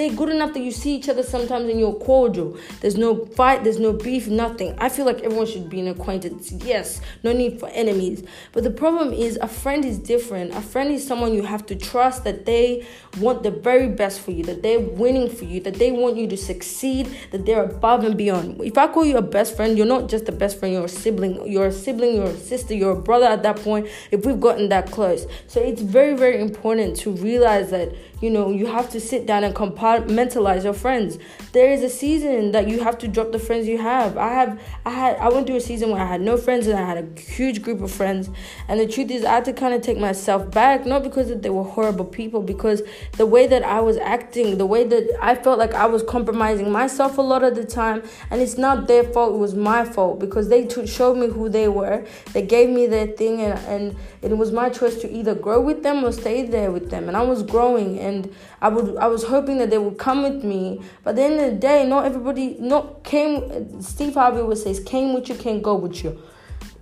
They're 0.00 0.16
good 0.16 0.30
enough 0.30 0.54
that 0.54 0.60
you 0.60 0.72
see 0.72 0.96
each 0.96 1.08
other 1.08 1.22
sometimes 1.22 1.68
and 1.68 1.78
you're 1.78 1.94
cordial. 1.94 2.56
There's 2.80 2.96
no 2.96 3.26
fight, 3.26 3.64
there's 3.64 3.78
no 3.78 3.92
beef, 3.92 4.28
nothing. 4.28 4.74
I 4.78 4.88
feel 4.88 5.04
like 5.04 5.20
everyone 5.20 5.46
should 5.46 5.68
be 5.68 5.80
an 5.80 5.88
acquaintance. 5.88 6.50
Yes, 6.50 7.00
no 7.22 7.32
need 7.32 7.60
for 7.60 7.68
enemies. 7.68 8.24
But 8.52 8.64
the 8.64 8.70
problem 8.70 9.12
is 9.12 9.36
a 9.42 9.46
friend 9.46 9.84
is 9.84 9.98
different. 9.98 10.54
A 10.54 10.62
friend 10.62 10.90
is 10.90 11.06
someone 11.06 11.34
you 11.34 11.42
have 11.42 11.66
to 11.66 11.76
trust 11.76 12.24
that 12.24 12.46
they 12.46 12.86
want 13.18 13.42
the 13.42 13.50
very 13.50 13.88
best 13.88 14.20
for 14.20 14.30
you, 14.30 14.42
that 14.44 14.62
they're 14.62 14.80
winning 14.80 15.28
for 15.28 15.44
you, 15.44 15.60
that 15.60 15.74
they 15.74 15.92
want 15.92 16.16
you 16.16 16.26
to 16.28 16.36
succeed, 16.36 17.14
that 17.32 17.44
they're 17.44 17.64
above 17.64 18.04
and 18.04 18.16
beyond. 18.16 18.60
If 18.62 18.78
I 18.78 18.88
call 18.88 19.04
you 19.04 19.18
a 19.18 19.22
best 19.22 19.54
friend, 19.54 19.76
you're 19.76 19.86
not 19.86 20.08
just 20.08 20.28
a 20.28 20.32
best 20.32 20.58
friend, 20.58 20.72
you're 20.72 20.84
a 20.86 20.88
sibling. 20.88 21.50
You're 21.50 21.66
a 21.66 21.72
sibling, 21.72 22.14
you're 22.14 22.26
a 22.30 22.36
sister, 22.36 22.74
you're 22.74 22.92
a 22.92 23.00
brother 23.00 23.26
at 23.26 23.42
that 23.42 23.56
point 23.56 23.88
if 24.10 24.24
we've 24.24 24.40
gotten 24.40 24.70
that 24.70 24.90
close. 24.90 25.26
So 25.46 25.60
it's 25.60 25.82
very, 25.82 26.16
very 26.16 26.40
important 26.40 26.96
to 26.98 27.10
realize 27.10 27.70
that 27.70 27.94
you 28.20 28.30
know 28.30 28.50
you 28.50 28.66
have 28.66 28.90
to 28.90 29.00
sit 29.00 29.26
down 29.26 29.44
and 29.44 29.54
compartmentalize 29.98 30.64
your 30.64 30.72
friends. 30.72 31.18
There 31.52 31.72
is 31.72 31.82
a 31.82 31.88
season 31.88 32.52
that 32.52 32.68
you 32.68 32.82
have 32.82 32.98
to 32.98 33.08
drop 33.08 33.32
the 33.32 33.38
friends 33.38 33.66
you 33.66 33.78
have. 33.78 34.16
I 34.16 34.28
have 34.28 34.60
i 34.86 34.90
had 34.90 35.16
i 35.16 35.28
went 35.28 35.46
through 35.46 35.56
a 35.56 35.60
season 35.60 35.90
where 35.90 36.00
i 36.00 36.06
had 36.06 36.20
no 36.20 36.36
friends 36.36 36.66
and 36.66 36.78
i 36.78 36.84
had 36.84 36.98
a 36.98 37.20
huge 37.20 37.62
group 37.62 37.80
of 37.80 37.90
friends. 37.90 38.30
And 38.68 38.78
the 38.80 38.86
truth 38.86 39.10
is 39.10 39.24
i 39.24 39.32
had 39.32 39.44
to 39.46 39.52
kind 39.52 39.74
of 39.74 39.82
take 39.82 39.98
myself 39.98 40.50
back 40.50 40.86
not 40.86 41.02
because 41.02 41.28
they 41.40 41.50
were 41.50 41.64
horrible 41.64 42.04
people 42.04 42.42
because 42.42 42.82
the 43.16 43.26
way 43.26 43.46
that 43.46 43.62
i 43.62 43.80
was 43.80 43.96
acting 43.96 44.58
the 44.58 44.66
way 44.66 44.84
that 44.84 45.10
i 45.20 45.34
felt 45.34 45.58
like 45.58 45.74
i 45.74 45.86
was 45.86 46.02
compromising 46.02 46.70
myself 46.70 47.18
a 47.18 47.22
lot 47.22 47.42
of 47.42 47.54
the 47.54 47.64
time 47.64 48.02
and 48.30 48.40
it's 48.40 48.56
not 48.56 48.86
their 48.86 49.04
fault 49.04 49.34
it 49.34 49.38
was 49.38 49.54
my 49.54 49.84
fault 49.84 50.18
because 50.18 50.48
they 50.48 50.64
t- 50.66 50.86
showed 50.86 51.16
me 51.16 51.28
who 51.28 51.48
they 51.48 51.68
were. 51.68 52.04
They 52.32 52.42
gave 52.42 52.68
me 52.70 52.86
their 52.86 53.06
thing 53.06 53.40
and, 53.40 53.58
and 53.66 53.96
it 54.22 54.36
was 54.36 54.52
my 54.52 54.68
choice 54.68 54.96
to 55.00 55.10
either 55.10 55.34
grow 55.34 55.60
with 55.60 55.82
them 55.82 56.04
or 56.04 56.12
stay 56.12 56.42
there 56.42 56.70
with 56.70 56.90
them. 56.90 57.08
And 57.08 57.16
i 57.16 57.22
was 57.22 57.42
growing 57.42 57.98
and 57.98 58.32
I 58.62 58.68
would 58.68 58.96
I 58.96 59.06
was 59.06 59.24
hoping 59.24 59.58
that 59.58 59.70
they 59.70 59.78
would 59.78 59.98
come 59.98 60.22
with 60.22 60.44
me. 60.44 60.80
But 61.02 61.10
at 61.10 61.16
the 61.16 61.22
end 61.22 61.40
of 61.40 61.50
the 61.52 61.58
day, 61.58 61.86
not 61.86 62.04
everybody 62.04 62.56
not 62.58 63.04
came. 63.04 63.80
Steve 63.80 64.14
Harvey 64.14 64.42
would 64.42 64.58
say, 64.58 64.74
"Came 64.82 65.14
with 65.14 65.28
you, 65.28 65.34
can't 65.34 65.62
go 65.62 65.74
with 65.74 66.04
you." 66.04 66.20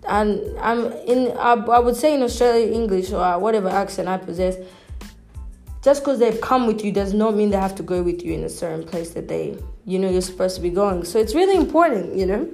And 0.09 0.41
I'm 0.59 0.93
in. 1.07 1.37
I, 1.37 1.53
I 1.53 1.79
would 1.79 1.97
say 1.97 2.15
in 2.15 2.23
Australia 2.23 2.73
English 2.73 3.13
or 3.13 3.39
whatever 3.39 3.69
accent 3.69 4.09
I 4.09 4.17
possess. 4.19 4.57
Just 5.83 6.03
because 6.03 6.19
they've 6.19 6.41
come 6.41 6.67
with 6.67 6.85
you 6.85 6.91
does 6.91 7.15
not 7.15 7.37
mean 7.37 7.51
they 7.51 7.57
have 7.57 7.77
to 7.77 7.85
go 7.85 8.03
with 8.03 8.25
you 8.25 8.33
in 8.35 8.43
a 8.43 8.49
certain 8.49 8.85
place 8.85 9.11
that 9.11 9.29
they, 9.29 9.57
you 9.85 9.99
know, 9.99 10.11
you're 10.11 10.21
supposed 10.21 10.57
to 10.57 10.63
be 10.63 10.71
going. 10.71 11.05
So 11.05 11.21
it's 11.21 11.37
really 11.37 11.55
important, 11.57 12.17
you 12.17 12.27
know. 12.27 12.49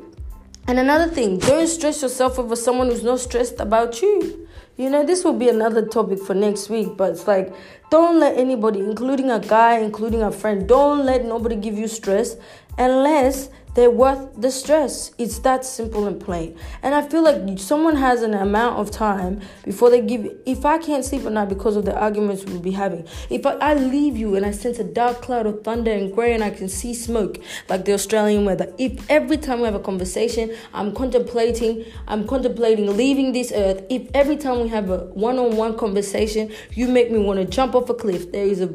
And 0.68 0.78
another 0.78 1.12
thing, 1.12 1.38
don't 1.38 1.66
stress 1.66 2.02
yourself 2.02 2.38
over 2.38 2.54
someone 2.54 2.88
who's 2.88 3.02
not 3.02 3.20
stressed 3.20 3.60
about 3.60 4.02
you. 4.02 4.43
You 4.76 4.90
know, 4.90 5.04
this 5.06 5.22
will 5.22 5.38
be 5.38 5.48
another 5.48 5.86
topic 5.86 6.18
for 6.18 6.34
next 6.34 6.68
week, 6.68 6.96
but 6.96 7.12
it's 7.12 7.28
like, 7.28 7.54
don't 7.90 8.18
let 8.18 8.36
anybody, 8.36 8.80
including 8.80 9.30
a 9.30 9.38
guy, 9.38 9.78
including 9.78 10.20
a 10.20 10.32
friend, 10.32 10.66
don't 10.66 11.06
let 11.06 11.24
nobody 11.24 11.54
give 11.54 11.78
you 11.78 11.86
stress 11.86 12.36
unless 12.78 13.48
they're 13.74 13.90
worth 13.90 14.40
the 14.40 14.50
stress. 14.50 15.10
It's 15.18 15.40
that 15.40 15.64
simple 15.64 16.06
and 16.06 16.20
plain. 16.20 16.56
And 16.82 16.94
I 16.94 17.02
feel 17.02 17.22
like 17.22 17.58
someone 17.58 17.96
has 17.96 18.22
an 18.22 18.32
amount 18.32 18.78
of 18.78 18.90
time 18.90 19.40
before 19.64 19.90
they 19.90 20.00
give. 20.00 20.32
If 20.46 20.64
I 20.64 20.78
can't 20.78 21.04
sleep 21.04 21.24
at 21.24 21.32
night 21.32 21.48
because 21.48 21.76
of 21.76 21.84
the 21.84 21.96
arguments 21.96 22.44
we'll 22.44 22.60
be 22.60 22.70
having, 22.70 23.06
if 23.30 23.44
I, 23.44 23.54
I 23.54 23.74
leave 23.74 24.16
you 24.16 24.36
and 24.36 24.46
I 24.46 24.52
sense 24.52 24.78
a 24.78 24.84
dark 24.84 25.22
cloud 25.22 25.46
of 25.46 25.64
thunder 25.64 25.90
and 25.90 26.14
gray 26.14 26.34
and 26.34 26.44
I 26.44 26.50
can 26.50 26.68
see 26.68 26.94
smoke 26.94 27.38
like 27.68 27.84
the 27.84 27.92
Australian 27.94 28.44
weather, 28.44 28.72
if 28.78 29.10
every 29.10 29.36
time 29.36 29.58
we 29.58 29.64
have 29.64 29.74
a 29.74 29.80
conversation, 29.80 30.54
I'm 30.72 30.94
contemplating, 30.94 31.84
I'm 32.06 32.26
contemplating 32.28 32.96
leaving 32.96 33.32
this 33.32 33.50
earth. 33.52 33.84
If 33.90 34.08
every 34.14 34.36
time 34.36 34.60
we 34.60 34.68
have 34.68 34.90
a 34.90 35.06
one-on-one 35.06 35.76
conversation, 35.78 36.52
you 36.72 36.86
make 36.86 37.10
me 37.10 37.18
want 37.18 37.40
to 37.40 37.44
jump 37.44 37.74
off 37.74 37.90
a 37.90 37.94
cliff, 37.94 38.30
there 38.30 38.46
is 38.46 38.60
a 38.60 38.72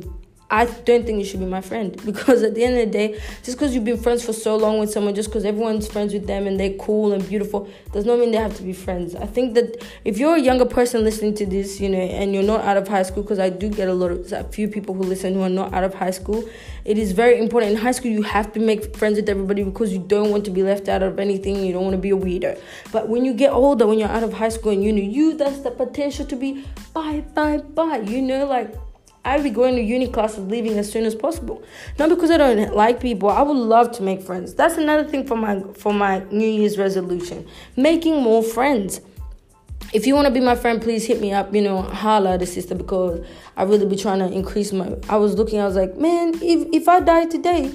I 0.51 0.65
don't 0.65 1.05
think 1.05 1.19
you 1.19 1.25
should 1.25 1.41
be 1.41 1.45
my 1.45 1.61
friend 1.61 1.95
because 2.05 2.41
at 2.41 2.55
the 2.55 2.63
end 2.63 2.77
of 2.77 2.85
the 2.85 2.91
day, 2.91 3.21
just 3.43 3.57
because 3.57 3.75
you've 3.75 3.85
been 3.85 3.99
friends 3.99 4.25
for 4.25 4.33
so 4.33 4.55
long 4.55 4.79
with 4.79 4.89
someone, 4.89 5.13
just 5.13 5.29
because 5.29 5.45
everyone's 5.45 5.87
friends 5.87 6.11
with 6.11 6.25
them 6.25 6.47
and 6.47 6.59
they're 6.59 6.73
cool 6.73 7.13
and 7.13 7.27
beautiful, 7.27 7.69
does 7.93 8.05
not 8.05 8.17
mean 8.17 8.31
they 8.31 8.37
have 8.37 8.55
to 8.57 8.63
be 8.63 8.73
friends. 8.73 9.13
I 9.15 9.27
think 9.27 9.53
that 9.53 9.85
if 10.05 10.17
you're 10.17 10.35
a 10.35 10.41
younger 10.41 10.65
person 10.65 11.03
listening 11.03 11.35
to 11.35 11.45
this, 11.45 11.79
you 11.79 11.87
know, 11.87 11.99
and 11.99 12.33
you're 12.33 12.41
not 12.41 12.61
out 12.61 12.77
of 12.77 12.87
high 12.87 13.03
school, 13.03 13.21
because 13.21 13.37
I 13.37 13.49
do 13.49 13.69
get 13.69 13.89
a 13.89 13.93
lot 13.93 14.09
of 14.09 14.31
a 14.33 14.43
few 14.45 14.67
people 14.67 14.95
who 14.95 15.03
listen 15.03 15.35
who 15.35 15.43
are 15.43 15.49
not 15.49 15.71
out 15.71 15.83
of 15.83 15.93
high 15.93 16.11
school, 16.11 16.43
it 16.83 16.97
is 16.97 17.11
very 17.11 17.37
important. 17.37 17.73
In 17.73 17.77
high 17.77 17.91
school, 17.91 18.09
you 18.09 18.23
have 18.23 18.51
to 18.53 18.59
make 18.59 18.95
friends 18.95 19.17
with 19.17 19.29
everybody 19.29 19.63
because 19.63 19.93
you 19.93 19.99
don't 19.99 20.31
want 20.31 20.45
to 20.45 20.51
be 20.51 20.63
left 20.63 20.89
out 20.89 21.03
of 21.03 21.19
anything. 21.19 21.63
You 21.63 21.73
don't 21.73 21.83
want 21.83 21.93
to 21.93 22.01
be 22.01 22.09
a 22.09 22.17
weirdo. 22.17 22.59
But 22.91 23.07
when 23.07 23.23
you 23.23 23.33
get 23.35 23.53
older, 23.53 23.85
when 23.85 23.99
you're 23.99 24.09
out 24.09 24.23
of 24.23 24.33
high 24.33 24.49
school 24.49 24.71
and 24.71 24.83
you 24.83 24.91
know 24.91 25.01
you, 25.01 25.37
that's 25.37 25.59
the 25.59 25.69
potential 25.69 26.25
to 26.25 26.35
be 26.35 26.65
bye 26.93 27.23
bye 27.35 27.57
bye. 27.57 27.99
You 27.99 28.23
know, 28.23 28.47
like 28.47 28.73
I'd 29.25 29.43
be 29.43 29.49
going 29.49 29.75
to 29.75 29.81
uni 29.81 30.07
classes 30.07 30.47
leaving 30.47 30.77
as 30.77 30.91
soon 30.91 31.05
as 31.05 31.13
possible. 31.13 31.61
Not 31.97 32.09
because 32.09 32.31
I 32.31 32.37
don't 32.37 32.75
like 32.75 33.01
people. 33.01 33.29
I 33.29 33.41
would 33.41 33.57
love 33.57 33.91
to 33.93 34.03
make 34.03 34.21
friends. 34.21 34.53
That's 34.53 34.77
another 34.77 35.03
thing 35.03 35.27
for 35.27 35.35
my 35.35 35.61
for 35.73 35.93
my 35.93 36.23
New 36.31 36.47
Year's 36.47 36.77
resolution. 36.77 37.47
Making 37.75 38.21
more 38.21 38.41
friends. 38.41 39.01
If 39.91 40.05
you 40.05 40.13
want 40.13 40.27
to 40.27 40.33
be 40.33 40.39
my 40.39 40.55
friend, 40.55 40.81
please 40.81 41.05
hit 41.05 41.19
me 41.19 41.33
up, 41.33 41.53
you 41.53 41.63
know, 41.63 41.81
holla 41.81 42.37
the 42.37 42.45
sister 42.45 42.75
because 42.75 43.25
I 43.57 43.63
really 43.63 43.87
be 43.87 43.95
trying 43.95 44.19
to 44.19 44.31
increase 44.31 44.71
my 44.71 44.95
I 45.09 45.17
was 45.17 45.33
looking, 45.35 45.59
I 45.59 45.65
was 45.65 45.75
like, 45.75 45.97
man, 45.97 46.35
if 46.41 46.67
if 46.71 46.87
I 46.87 46.99
die 46.99 47.25
today, 47.25 47.71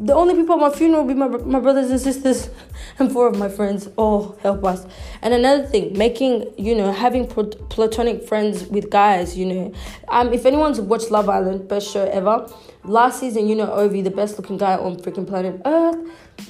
the 0.00 0.14
only 0.14 0.34
people 0.34 0.54
at 0.54 0.60
my 0.60 0.70
funeral 0.70 1.04
will 1.04 1.14
be 1.14 1.18
my, 1.18 1.26
my 1.28 1.58
brothers 1.58 1.90
and 1.90 2.00
sisters 2.00 2.50
and 2.98 3.10
four 3.10 3.26
of 3.26 3.36
my 3.36 3.48
friends. 3.48 3.88
Oh, 3.98 4.36
help 4.42 4.64
us. 4.64 4.86
And 5.22 5.34
another 5.34 5.66
thing, 5.66 5.96
making, 5.98 6.52
you 6.56 6.74
know, 6.74 6.92
having 6.92 7.26
platonic 7.26 8.26
friends 8.26 8.64
with 8.64 8.90
guys, 8.90 9.36
you 9.36 9.46
know. 9.46 9.72
Um, 10.08 10.32
if 10.32 10.46
anyone's 10.46 10.80
watched 10.80 11.10
Love 11.10 11.28
Island, 11.28 11.68
best 11.68 11.90
show 11.90 12.04
ever, 12.04 12.48
last 12.84 13.20
season, 13.20 13.48
you 13.48 13.56
know, 13.56 13.70
Ovie, 13.72 14.02
the 14.02 14.10
best 14.10 14.38
looking 14.38 14.56
guy 14.56 14.76
on 14.76 14.96
freaking 14.96 15.26
planet 15.26 15.60
Earth, 15.64 15.96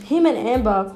him 0.05 0.27
and 0.27 0.37
Amber 0.37 0.95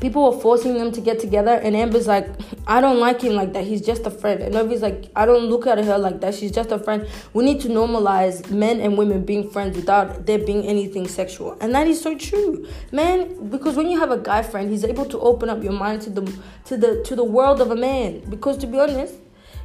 people 0.00 0.30
were 0.30 0.40
forcing 0.40 0.78
them 0.78 0.92
to 0.92 1.00
get 1.00 1.18
together 1.18 1.52
and 1.52 1.76
amber's 1.76 2.06
like 2.06 2.28
i 2.66 2.80
don't 2.80 2.98
like 2.98 3.20
him 3.20 3.34
like 3.34 3.52
that. 3.52 3.64
He's 3.64 3.80
just 3.80 4.06
a 4.06 4.10
friend. 4.10 4.40
And 4.40 4.54
nobody's 4.54 4.82
like 4.82 5.10
i 5.16 5.26
don't 5.26 5.46
look 5.46 5.66
at 5.66 5.82
her 5.84 5.98
like 5.98 6.20
that. 6.20 6.34
She's 6.34 6.52
just 6.52 6.70
a 6.70 6.78
friend. 6.78 7.06
We 7.32 7.44
need 7.44 7.60
to 7.62 7.68
normalize 7.68 8.50
men 8.50 8.80
and 8.80 8.96
women 8.96 9.24
being 9.24 9.50
friends 9.50 9.76
without 9.76 10.26
there 10.26 10.38
being 10.38 10.64
anything 10.66 11.08
sexual. 11.08 11.56
And 11.60 11.74
that 11.74 11.86
is 11.86 12.00
so 12.00 12.16
true. 12.16 12.66
Man 12.92 13.48
because 13.48 13.76
when 13.76 13.90
you 13.90 13.98
have 13.98 14.10
a 14.10 14.18
guy 14.18 14.42
friend 14.42 14.70
he's 14.70 14.84
able 14.84 15.06
to 15.06 15.18
open 15.20 15.48
up 15.48 15.62
your 15.62 15.72
mind 15.72 16.02
to 16.02 16.10
the 16.10 16.22
to 16.66 16.76
the 16.76 17.02
to 17.04 17.16
the 17.16 17.24
world 17.24 17.60
of 17.60 17.70
a 17.70 17.76
man. 17.76 18.20
Because 18.28 18.56
to 18.58 18.66
be 18.66 18.78
honest 18.78 19.14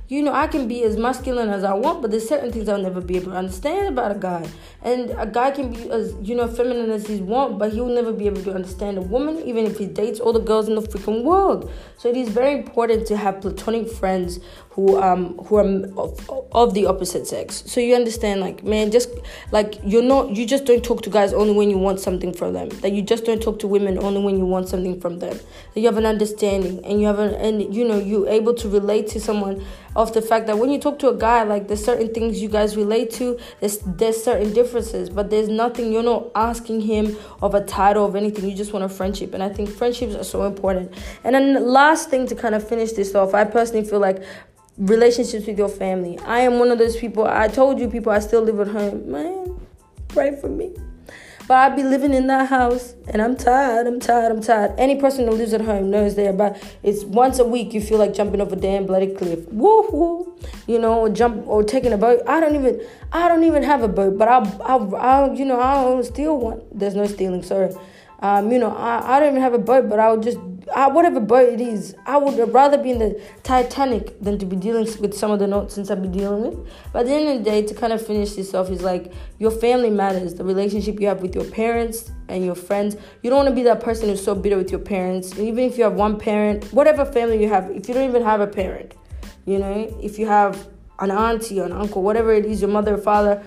you 0.07 0.21
know, 0.21 0.33
I 0.33 0.45
can 0.47 0.67
be 0.67 0.83
as 0.83 0.97
masculine 0.97 1.49
as 1.49 1.63
I 1.63 1.73
want, 1.73 2.01
but 2.01 2.11
there's 2.11 2.27
certain 2.27 2.51
things 2.51 2.69
I'll 2.69 2.81
never 2.81 3.01
be 3.01 3.17
able 3.17 3.31
to 3.31 3.37
understand 3.37 3.87
about 3.87 4.11
a 4.11 4.19
guy. 4.19 4.47
And 4.83 5.09
a 5.17 5.25
guy 5.25 5.49
can 5.49 5.73
be 5.73 5.89
as, 5.89 6.13
you 6.21 6.35
know, 6.35 6.47
feminine 6.47 6.91
as 6.91 7.07
he 7.07 7.21
want, 7.21 7.57
but 7.57 7.73
he'll 7.73 7.87
never 7.87 8.13
be 8.13 8.27
able 8.27 8.43
to 8.43 8.53
understand 8.53 8.99
a 8.99 9.01
woman, 9.01 9.41
even 9.41 9.65
if 9.65 9.79
he 9.79 9.87
dates 9.87 10.19
all 10.19 10.31
the 10.31 10.39
girls 10.39 10.67
in 10.67 10.75
the 10.75 10.81
freaking 10.81 11.23
world. 11.23 11.71
So 11.97 12.07
it 12.07 12.17
is 12.17 12.29
very 12.29 12.53
important 12.53 13.07
to 13.07 13.17
have 13.17 13.41
platonic 13.41 13.89
friends 13.89 14.39
who 14.75 15.01
um 15.01 15.37
who 15.45 15.55
are 15.55 15.65
of, 15.97 16.29
of 16.51 16.73
the 16.73 16.85
opposite 16.85 17.25
sex. 17.25 17.63
So 17.65 17.79
you 17.79 17.95
understand, 17.95 18.41
like, 18.41 18.63
man, 18.63 18.91
just 18.91 19.09
like 19.51 19.79
you're 19.83 20.03
not, 20.03 20.35
you 20.35 20.45
just 20.45 20.65
don't 20.65 20.83
talk 20.83 21.01
to 21.03 21.09
guys 21.09 21.33
only 21.33 21.53
when 21.53 21.69
you 21.69 21.77
want 21.77 21.99
something 21.99 22.33
from 22.33 22.53
them. 22.53 22.69
That 22.81 22.91
you 22.91 23.01
just 23.01 23.25
don't 23.25 23.41
talk 23.41 23.57
to 23.59 23.67
women 23.67 23.97
only 23.97 24.21
when 24.21 24.37
you 24.37 24.45
want 24.45 24.67
something 24.67 24.99
from 24.99 25.19
them. 25.19 25.39
That 25.73 25.79
you 25.79 25.87
have 25.87 25.97
an 25.97 26.05
understanding 26.05 26.85
and 26.85 26.99
you 26.99 27.07
have 27.07 27.19
an, 27.19 27.33
and 27.35 27.73
you 27.73 27.87
know, 27.87 27.97
you're 27.97 28.27
able 28.27 28.53
to 28.55 28.69
relate 28.69 29.07
to 29.07 29.19
someone 29.19 29.65
of 29.95 30.13
the 30.13 30.21
fact 30.21 30.47
that 30.47 30.57
when 30.57 30.69
you 30.69 30.79
talk 30.79 30.99
to 30.99 31.09
a 31.09 31.15
guy, 31.15 31.43
like 31.43 31.67
there's 31.67 31.83
certain 31.83 32.13
things 32.13 32.41
you 32.41 32.49
guys 32.49 32.75
relate 32.75 33.11
to, 33.11 33.39
there's 33.59 33.77
there's 33.79 34.21
certain 34.23 34.53
differences, 34.53 35.09
but 35.09 35.29
there's 35.29 35.47
nothing 35.47 35.91
you're 35.91 36.03
not 36.03 36.29
asking 36.35 36.81
him 36.81 37.15
of 37.41 37.55
a 37.55 37.63
title 37.63 38.05
of 38.05 38.15
anything. 38.15 38.49
You 38.49 38.55
just 38.55 38.73
want 38.73 38.85
a 38.85 38.89
friendship, 38.89 39.33
and 39.33 39.41
I 39.41 39.49
think 39.49 39.69
friendships 39.69 40.15
are 40.15 40.23
so 40.23 40.43
important. 40.43 40.93
And 41.23 41.35
then 41.35 41.53
the 41.53 41.59
last 41.59 42.09
thing 42.09 42.27
to 42.27 42.35
kind 42.35 42.55
of 42.55 42.67
finish 42.67 42.91
this 42.93 43.15
off, 43.15 43.33
I 43.33 43.45
personally 43.45 43.87
feel 43.87 43.99
like 43.99 44.23
relationships 44.77 45.47
with 45.47 45.57
your 45.57 45.69
family. 45.69 46.19
I 46.19 46.39
am 46.41 46.59
one 46.59 46.71
of 46.71 46.77
those 46.77 46.97
people. 46.97 47.25
I 47.25 47.47
told 47.47 47.79
you 47.79 47.89
people 47.89 48.11
I 48.11 48.19
still 48.19 48.41
live 48.41 48.59
at 48.59 48.67
home. 48.67 49.11
Man, 49.11 49.67
pray 50.09 50.35
for 50.39 50.49
me. 50.49 50.73
But 51.47 51.57
I'd 51.57 51.75
be 51.75 51.83
living 51.83 52.13
in 52.13 52.27
that 52.27 52.49
house 52.49 52.95
and 53.07 53.21
I'm 53.21 53.35
tired, 53.35 53.85
I'm 53.85 53.99
tired, 53.99 54.31
I'm 54.31 54.41
tired. 54.41 54.73
Any 54.79 54.99
person 54.99 55.25
that 55.25 55.33
lives 55.33 55.53
at 55.53 55.61
home 55.61 55.91
knows 55.91 56.15
they're 56.15 56.31
about 56.31 56.57
it's 56.81 57.03
once 57.03 57.37
a 57.37 57.45
week 57.45 57.73
you 57.73 57.81
feel 57.81 57.99
like 57.99 58.13
jumping 58.13 58.41
off 58.41 58.51
a 58.51 58.55
damn 58.55 58.85
bloody 58.87 59.13
cliff. 59.13 59.47
Woo 59.49 59.83
hoo. 59.83 60.39
You 60.65 60.79
know, 60.79 60.99
or 60.99 61.09
jump 61.09 61.47
or 61.47 61.63
taking 61.63 61.93
a 61.93 61.97
boat. 61.97 62.21
I 62.27 62.39
don't 62.39 62.55
even 62.55 62.81
I 63.11 63.27
don't 63.27 63.43
even 63.43 63.61
have 63.63 63.83
a 63.83 63.87
boat, 63.87 64.17
but 64.17 64.27
I'll 64.27 64.61
I'll, 64.63 64.95
I'll 64.95 65.35
you 65.35 65.45
know, 65.45 65.59
I'll 65.59 66.03
steal 66.03 66.37
one. 66.39 66.61
There's 66.71 66.95
no 66.95 67.05
stealing, 67.05 67.43
sorry. 67.43 67.73
Um, 68.19 68.51
you 68.51 68.59
know, 68.59 68.75
I, 68.75 69.17
I 69.17 69.19
don't 69.19 69.29
even 69.29 69.41
have 69.41 69.53
a 69.53 69.59
boat, 69.59 69.89
but 69.89 69.99
I'll 69.99 70.19
just, 70.19 70.39
I, 70.73 70.87
whatever 70.87 71.19
boat 71.19 71.53
it 71.53 71.61
is, 71.61 71.95
I 72.05 72.17
would 72.17 72.37
rather 72.53 72.77
be 72.77 72.91
in 72.91 72.99
the 72.99 73.21
Titanic 73.43 74.19
than 74.21 74.39
to 74.39 74.45
be 74.45 74.55
dealing 74.55 74.85
with 74.99 75.13
some 75.13 75.31
of 75.31 75.39
the 75.39 75.47
nonsense 75.47 75.91
I've 75.91 76.01
been 76.01 76.11
dealing 76.11 76.41
with. 76.41 76.69
But 76.91 76.99
at 77.01 77.05
the 77.05 77.13
end 77.13 77.29
of 77.29 77.43
the 77.43 77.49
day, 77.49 77.61
to 77.61 77.73
kind 77.73 77.93
of 77.93 78.05
finish 78.05 78.33
this 78.33 78.53
off, 78.53 78.69
is 78.69 78.81
like 78.81 79.13
your 79.37 79.51
family 79.51 79.89
matters. 79.89 80.33
The 80.33 80.43
relationship 80.43 80.99
you 80.99 81.07
have 81.07 81.21
with 81.21 81.35
your 81.35 81.45
parents 81.45 82.11
and 82.29 82.43
your 82.43 82.55
friends. 82.55 82.95
You 83.21 83.29
don't 83.29 83.37
want 83.37 83.49
to 83.49 83.55
be 83.55 83.63
that 83.63 83.81
person 83.81 84.09
who's 84.09 84.23
so 84.23 84.33
bitter 84.33 84.57
with 84.57 84.71
your 84.71 84.79
parents. 84.79 85.37
Even 85.37 85.65
if 85.65 85.77
you 85.77 85.83
have 85.83 85.93
one 85.93 86.17
parent, 86.17 86.65
whatever 86.73 87.05
family 87.05 87.41
you 87.41 87.49
have, 87.49 87.69
if 87.69 87.87
you 87.87 87.93
don't 87.93 88.09
even 88.09 88.23
have 88.23 88.41
a 88.41 88.47
parent, 88.47 88.95
you 89.45 89.59
know, 89.59 89.95
if 90.01 90.17
you 90.17 90.25
have 90.25 90.67
an 90.99 91.11
auntie 91.11 91.59
or 91.59 91.65
an 91.65 91.73
uncle, 91.73 92.01
whatever 92.01 92.33
it 92.33 92.45
is, 92.45 92.61
your 92.61 92.69
mother 92.69 92.95
or 92.95 92.97
father, 92.97 93.43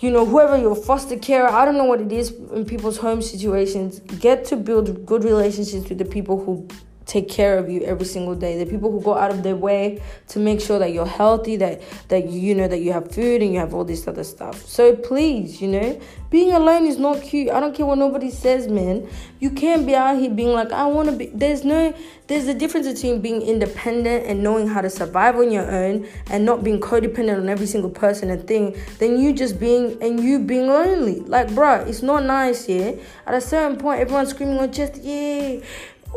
you 0.00 0.10
know, 0.10 0.24
whoever 0.24 0.56
your 0.56 0.76
foster 0.76 1.18
care, 1.18 1.48
I 1.48 1.64
don't 1.64 1.76
know 1.76 1.84
what 1.84 2.00
it 2.00 2.12
is 2.12 2.30
in 2.52 2.64
people's 2.64 2.98
home 2.98 3.20
situations, 3.20 3.98
get 4.20 4.44
to 4.46 4.56
build 4.56 5.04
good 5.04 5.24
relationships 5.24 5.88
with 5.88 5.98
the 5.98 6.04
people 6.04 6.44
who 6.44 6.68
take 7.08 7.26
care 7.26 7.58
of 7.58 7.70
you 7.70 7.80
every 7.80 8.04
single 8.04 8.34
day. 8.34 8.62
The 8.62 8.70
people 8.70 8.92
who 8.92 9.00
go 9.00 9.16
out 9.16 9.30
of 9.30 9.42
their 9.42 9.56
way 9.56 10.00
to 10.28 10.38
make 10.38 10.60
sure 10.60 10.78
that 10.78 10.92
you're 10.92 11.06
healthy, 11.06 11.56
that 11.56 11.82
that 12.08 12.28
you 12.28 12.54
know 12.54 12.68
that 12.68 12.78
you 12.78 12.92
have 12.92 13.10
food 13.10 13.42
and 13.42 13.52
you 13.52 13.58
have 13.58 13.74
all 13.74 13.84
this 13.84 14.06
other 14.06 14.22
stuff. 14.22 14.64
So 14.66 14.94
please, 14.94 15.60
you 15.60 15.68
know, 15.68 16.00
being 16.30 16.52
alone 16.52 16.86
is 16.86 16.98
not 16.98 17.22
cute. 17.22 17.48
I 17.50 17.60
don't 17.60 17.74
care 17.74 17.86
what 17.86 17.96
nobody 17.96 18.30
says, 18.30 18.68
man. 18.68 19.08
You 19.40 19.50
can't 19.50 19.86
be 19.86 19.94
out 19.94 20.18
here 20.18 20.30
being 20.30 20.52
like, 20.52 20.70
I 20.70 20.86
want 20.86 21.08
to 21.08 21.16
be. 21.16 21.26
There's 21.26 21.64
no, 21.64 21.94
there's 22.26 22.46
a 22.46 22.54
difference 22.54 22.86
between 22.86 23.22
being 23.22 23.40
independent 23.40 24.26
and 24.26 24.42
knowing 24.42 24.68
how 24.68 24.82
to 24.82 24.90
survive 24.90 25.36
on 25.36 25.50
your 25.50 25.70
own 25.70 26.06
and 26.26 26.44
not 26.44 26.62
being 26.62 26.78
codependent 26.78 27.38
on 27.38 27.48
every 27.48 27.66
single 27.66 27.90
person 27.90 28.28
and 28.28 28.46
thing. 28.46 28.76
Than 28.98 29.18
you 29.18 29.32
just 29.32 29.58
being 29.58 29.96
and 30.02 30.20
you 30.20 30.40
being 30.40 30.66
lonely. 30.66 31.20
Like, 31.20 31.48
bruh, 31.48 31.86
it's 31.86 32.02
not 32.02 32.24
nice, 32.24 32.68
yeah. 32.68 32.92
At 33.26 33.32
a 33.34 33.40
certain 33.40 33.78
point, 33.78 34.00
everyone's 34.00 34.30
screaming 34.30 34.58
oh, 34.58 34.64
on 34.64 34.72
chest, 34.72 35.00
yeah 35.02 35.60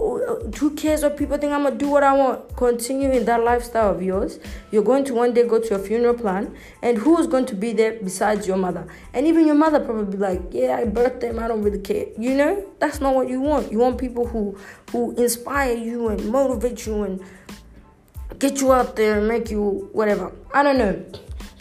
who 0.02 0.72
cares 0.76 1.04
what 1.04 1.16
people 1.16 1.38
think? 1.38 1.54
I'm 1.54 1.64
gonna 1.64 1.76
do 1.76 1.88
what 1.88 2.04
I 2.04 2.14
want. 2.14 2.56
Continue 2.56 3.12
in 3.12 3.26
that 3.26 3.44
lifestyle 3.44 3.94
of 3.94 4.02
yours. 4.02 4.40
You're 4.72 4.84
going 4.84 5.06
to 5.06 5.14
one 5.14 5.34
day 5.34 5.48
go 5.48 5.60
to 5.60 5.76
a 5.76 5.80
funeral 5.80 6.16
plan, 6.16 6.56
and 6.82 6.98
who's 6.98 7.28
going 7.28 7.46
to 7.48 7.56
be 7.56 7.72
there 7.74 7.94
besides 8.02 8.48
your 8.48 8.58
mother? 8.58 8.88
And 9.14 9.28
even 9.28 9.46
your 9.46 9.56
mother 9.56 9.80
probably 9.80 10.18
like, 10.18 10.42
yeah, 10.52 10.78
I 10.78 10.86
birthed 10.86 11.20
them. 11.20 11.38
I 11.38 11.48
don't 11.48 11.62
really 11.62 11.80
care. 11.80 12.08
You 12.18 12.34
know, 12.34 12.66
that's 12.80 13.00
not 13.00 13.14
what 13.14 13.30
you 13.30 13.42
want. 13.42 13.72
You 13.72 13.80
want 13.80 14.00
people 14.00 14.26
who 14.26 14.58
who 14.92 15.16
inspire 15.16 15.78
you 15.78 16.08
and 16.08 16.26
motivate 16.26 16.86
you 16.88 17.04
and 17.04 17.22
get 18.40 18.60
you 18.60 18.74
out 18.74 18.96
there 18.96 19.20
and 19.20 19.28
make 19.28 19.52
you 19.52 19.90
whatever. 19.94 20.32
I 20.54 20.64
don't 20.64 20.80
know 20.80 21.06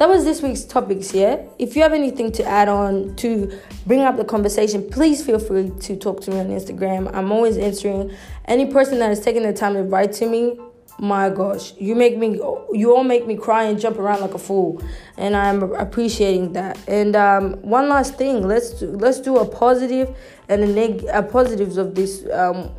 that 0.01 0.09
was 0.09 0.25
this 0.25 0.41
week's 0.41 0.65
topics 0.65 1.13
yeah? 1.13 1.43
If 1.59 1.77
you 1.77 1.83
have 1.83 1.93
anything 1.93 2.33
to 2.33 2.43
add 2.43 2.71
on 2.71 3.15
to 3.17 3.53
bring 3.85 4.01
up 4.01 4.17
the 4.17 4.25
conversation 4.25 4.89
please 4.89 5.23
feel 5.23 5.39
free 5.39 5.71
to 5.79 5.95
talk 5.95 6.23
to 6.23 6.31
me 6.31 6.41
on 6.41 6.47
instagram. 6.47 7.15
I'm 7.15 7.31
always 7.31 7.59
answering. 7.59 8.11
Any 8.47 8.65
person 8.73 8.99
that 9.01 9.11
has 9.11 9.21
taken 9.21 9.43
the 9.43 9.53
time 9.53 9.75
to 9.75 9.83
write 9.83 10.13
to 10.15 10.27
me 10.27 10.59
my 10.99 11.29
gosh 11.29 11.75
you 11.79 11.95
make 11.95 12.17
me 12.17 12.37
you 12.73 12.95
all 12.95 13.05
make 13.05 13.27
me 13.27 13.37
cry 13.37 13.65
and 13.65 13.79
jump 13.79 13.99
around 13.99 14.23
like 14.23 14.33
a 14.33 14.39
fool. 14.39 14.83
And 15.19 15.37
i'm 15.37 15.63
appreciating 15.75 16.55
that. 16.55 16.79
And 16.89 17.15
um, 17.15 17.61
one 17.61 17.91
last 17.91 18.17
thing 18.17 18.49
let's 18.49 18.71
do, 18.81 18.87
let's 18.87 19.21
do 19.21 19.37
a 19.37 19.45
positive 19.45 20.17
and 20.49 20.63
a 20.63 20.67
neg 20.67 21.05
a 21.13 21.23
positives 21.23 21.77
of 21.77 21.95
this 21.95 22.25
um, 22.33 22.71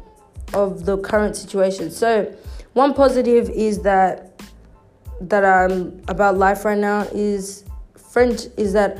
of 0.55 0.85
the 0.85 0.97
current 0.97 1.37
situation. 1.37 1.91
So 1.91 2.35
one 2.73 2.95
positive 2.95 3.49
is 3.49 3.83
that 3.83 4.30
that 5.29 5.45
I'm 5.45 6.01
about 6.07 6.37
life 6.37 6.65
right 6.65 6.77
now 6.77 7.01
is 7.11 7.63
French 7.95 8.41
is 8.57 8.73
that 8.73 8.99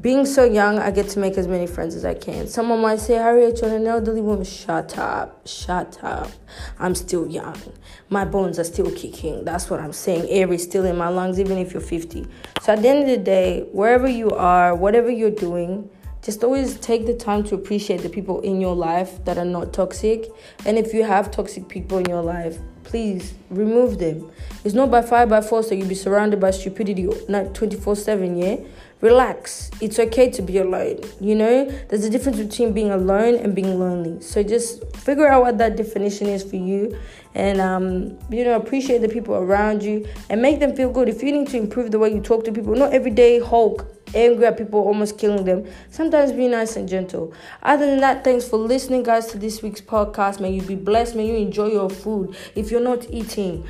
being 0.00 0.24
so 0.24 0.44
young, 0.44 0.78
I 0.78 0.90
get 0.90 1.08
to 1.10 1.18
make 1.18 1.36
as 1.36 1.46
many 1.46 1.66
friends 1.66 1.94
as 1.94 2.04
I 2.04 2.14
can. 2.14 2.46
Someone 2.46 2.80
might 2.80 2.98
say, 2.98 3.14
Harriet, 3.14 3.60
you're 3.60 3.76
an 3.76 3.86
elderly 3.86 4.22
woman. 4.22 4.44
Shut 4.44 4.96
up. 4.96 5.46
Shut 5.46 6.02
up. 6.02 6.30
I'm 6.78 6.94
still 6.94 7.28
young. 7.28 7.60
My 8.08 8.24
bones 8.24 8.58
are 8.58 8.64
still 8.64 8.90
kicking. 8.90 9.44
That's 9.44 9.68
what 9.68 9.80
I'm 9.80 9.92
saying. 9.92 10.30
Air 10.30 10.50
is 10.50 10.62
still 10.62 10.86
in 10.86 10.96
my 10.96 11.08
lungs, 11.08 11.38
even 11.38 11.58
if 11.58 11.72
you're 11.72 11.82
50. 11.82 12.26
So 12.62 12.72
at 12.72 12.80
the 12.80 12.88
end 12.88 13.02
of 13.02 13.08
the 13.08 13.18
day, 13.18 13.68
wherever 13.72 14.08
you 14.08 14.30
are, 14.30 14.74
whatever 14.74 15.10
you're 15.10 15.30
doing, 15.30 15.90
just 16.22 16.44
always 16.44 16.76
take 16.78 17.04
the 17.06 17.14
time 17.14 17.42
to 17.44 17.56
appreciate 17.56 18.02
the 18.02 18.08
people 18.08 18.40
in 18.42 18.60
your 18.60 18.76
life 18.76 19.24
that 19.24 19.38
are 19.38 19.44
not 19.44 19.72
toxic. 19.72 20.30
And 20.64 20.78
if 20.78 20.94
you 20.94 21.02
have 21.02 21.32
toxic 21.32 21.68
people 21.68 21.98
in 21.98 22.06
your 22.06 22.22
life, 22.22 22.58
please 22.84 23.34
remove 23.50 23.98
them. 23.98 24.30
It's 24.64 24.74
not 24.74 24.90
by 24.90 25.02
fire 25.02 25.26
by 25.26 25.40
force 25.40 25.68
that 25.68 25.76
you'll 25.76 25.88
be 25.88 25.96
surrounded 25.96 26.38
by 26.38 26.52
stupidity 26.52 27.08
not 27.28 27.54
24 27.54 27.96
7, 27.96 28.36
yeah? 28.36 28.56
Relax. 29.00 29.72
It's 29.80 29.98
okay 29.98 30.30
to 30.30 30.42
be 30.42 30.58
alone. 30.58 31.00
You 31.20 31.34
know, 31.34 31.64
there's 31.88 32.04
a 32.04 32.10
difference 32.10 32.38
between 32.38 32.72
being 32.72 32.92
alone 32.92 33.34
and 33.34 33.52
being 33.52 33.80
lonely. 33.80 34.20
So 34.20 34.44
just 34.44 34.94
figure 34.94 35.26
out 35.26 35.42
what 35.42 35.58
that 35.58 35.76
definition 35.76 36.28
is 36.28 36.44
for 36.44 36.54
you 36.54 36.96
and, 37.34 37.60
um, 37.60 38.16
you 38.30 38.44
know, 38.44 38.54
appreciate 38.54 38.98
the 38.98 39.08
people 39.08 39.34
around 39.34 39.82
you 39.82 40.06
and 40.30 40.40
make 40.40 40.60
them 40.60 40.76
feel 40.76 40.92
good. 40.92 41.08
If 41.08 41.20
you 41.20 41.32
need 41.32 41.48
to 41.48 41.56
improve 41.56 41.90
the 41.90 41.98
way 41.98 42.14
you 42.14 42.20
talk 42.20 42.44
to 42.44 42.52
people, 42.52 42.76
not 42.76 42.92
every 42.92 43.10
day 43.10 43.40
Hulk 43.40 44.01
angry 44.14 44.46
at 44.46 44.56
people 44.58 44.80
almost 44.80 45.18
killing 45.18 45.44
them. 45.44 45.66
Sometimes 45.90 46.32
be 46.32 46.48
nice 46.48 46.76
and 46.76 46.88
gentle. 46.88 47.32
Other 47.62 47.86
than 47.86 48.00
that, 48.00 48.24
thanks 48.24 48.48
for 48.48 48.56
listening, 48.56 49.02
guys, 49.02 49.26
to 49.26 49.38
this 49.38 49.62
week's 49.62 49.80
podcast. 49.80 50.40
May 50.40 50.52
you 50.52 50.62
be 50.62 50.74
blessed. 50.74 51.14
May 51.14 51.26
you 51.26 51.36
enjoy 51.36 51.68
your 51.68 51.90
food. 51.90 52.36
If 52.54 52.70
you're 52.70 52.80
not 52.80 53.10
eating, 53.10 53.66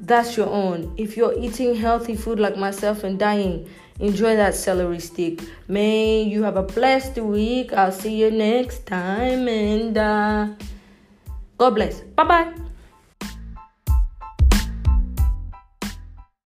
that's 0.00 0.36
your 0.36 0.48
own. 0.48 0.94
If 0.96 1.16
you're 1.16 1.36
eating 1.38 1.74
healthy 1.74 2.14
food 2.14 2.38
like 2.38 2.56
myself 2.56 3.04
and 3.04 3.18
dying, 3.18 3.68
enjoy 3.98 4.36
that 4.36 4.54
celery 4.54 5.00
stick. 5.00 5.40
May 5.66 6.22
you 6.22 6.42
have 6.42 6.56
a 6.56 6.62
blessed 6.62 7.16
week. 7.16 7.72
I'll 7.72 7.92
see 7.92 8.16
you 8.16 8.30
next 8.30 8.86
time 8.86 9.48
and 9.48 9.96
uh, 9.96 10.48
God 11.56 11.70
bless. 11.74 12.00
Bye 12.00 12.24
bye. 12.24 12.67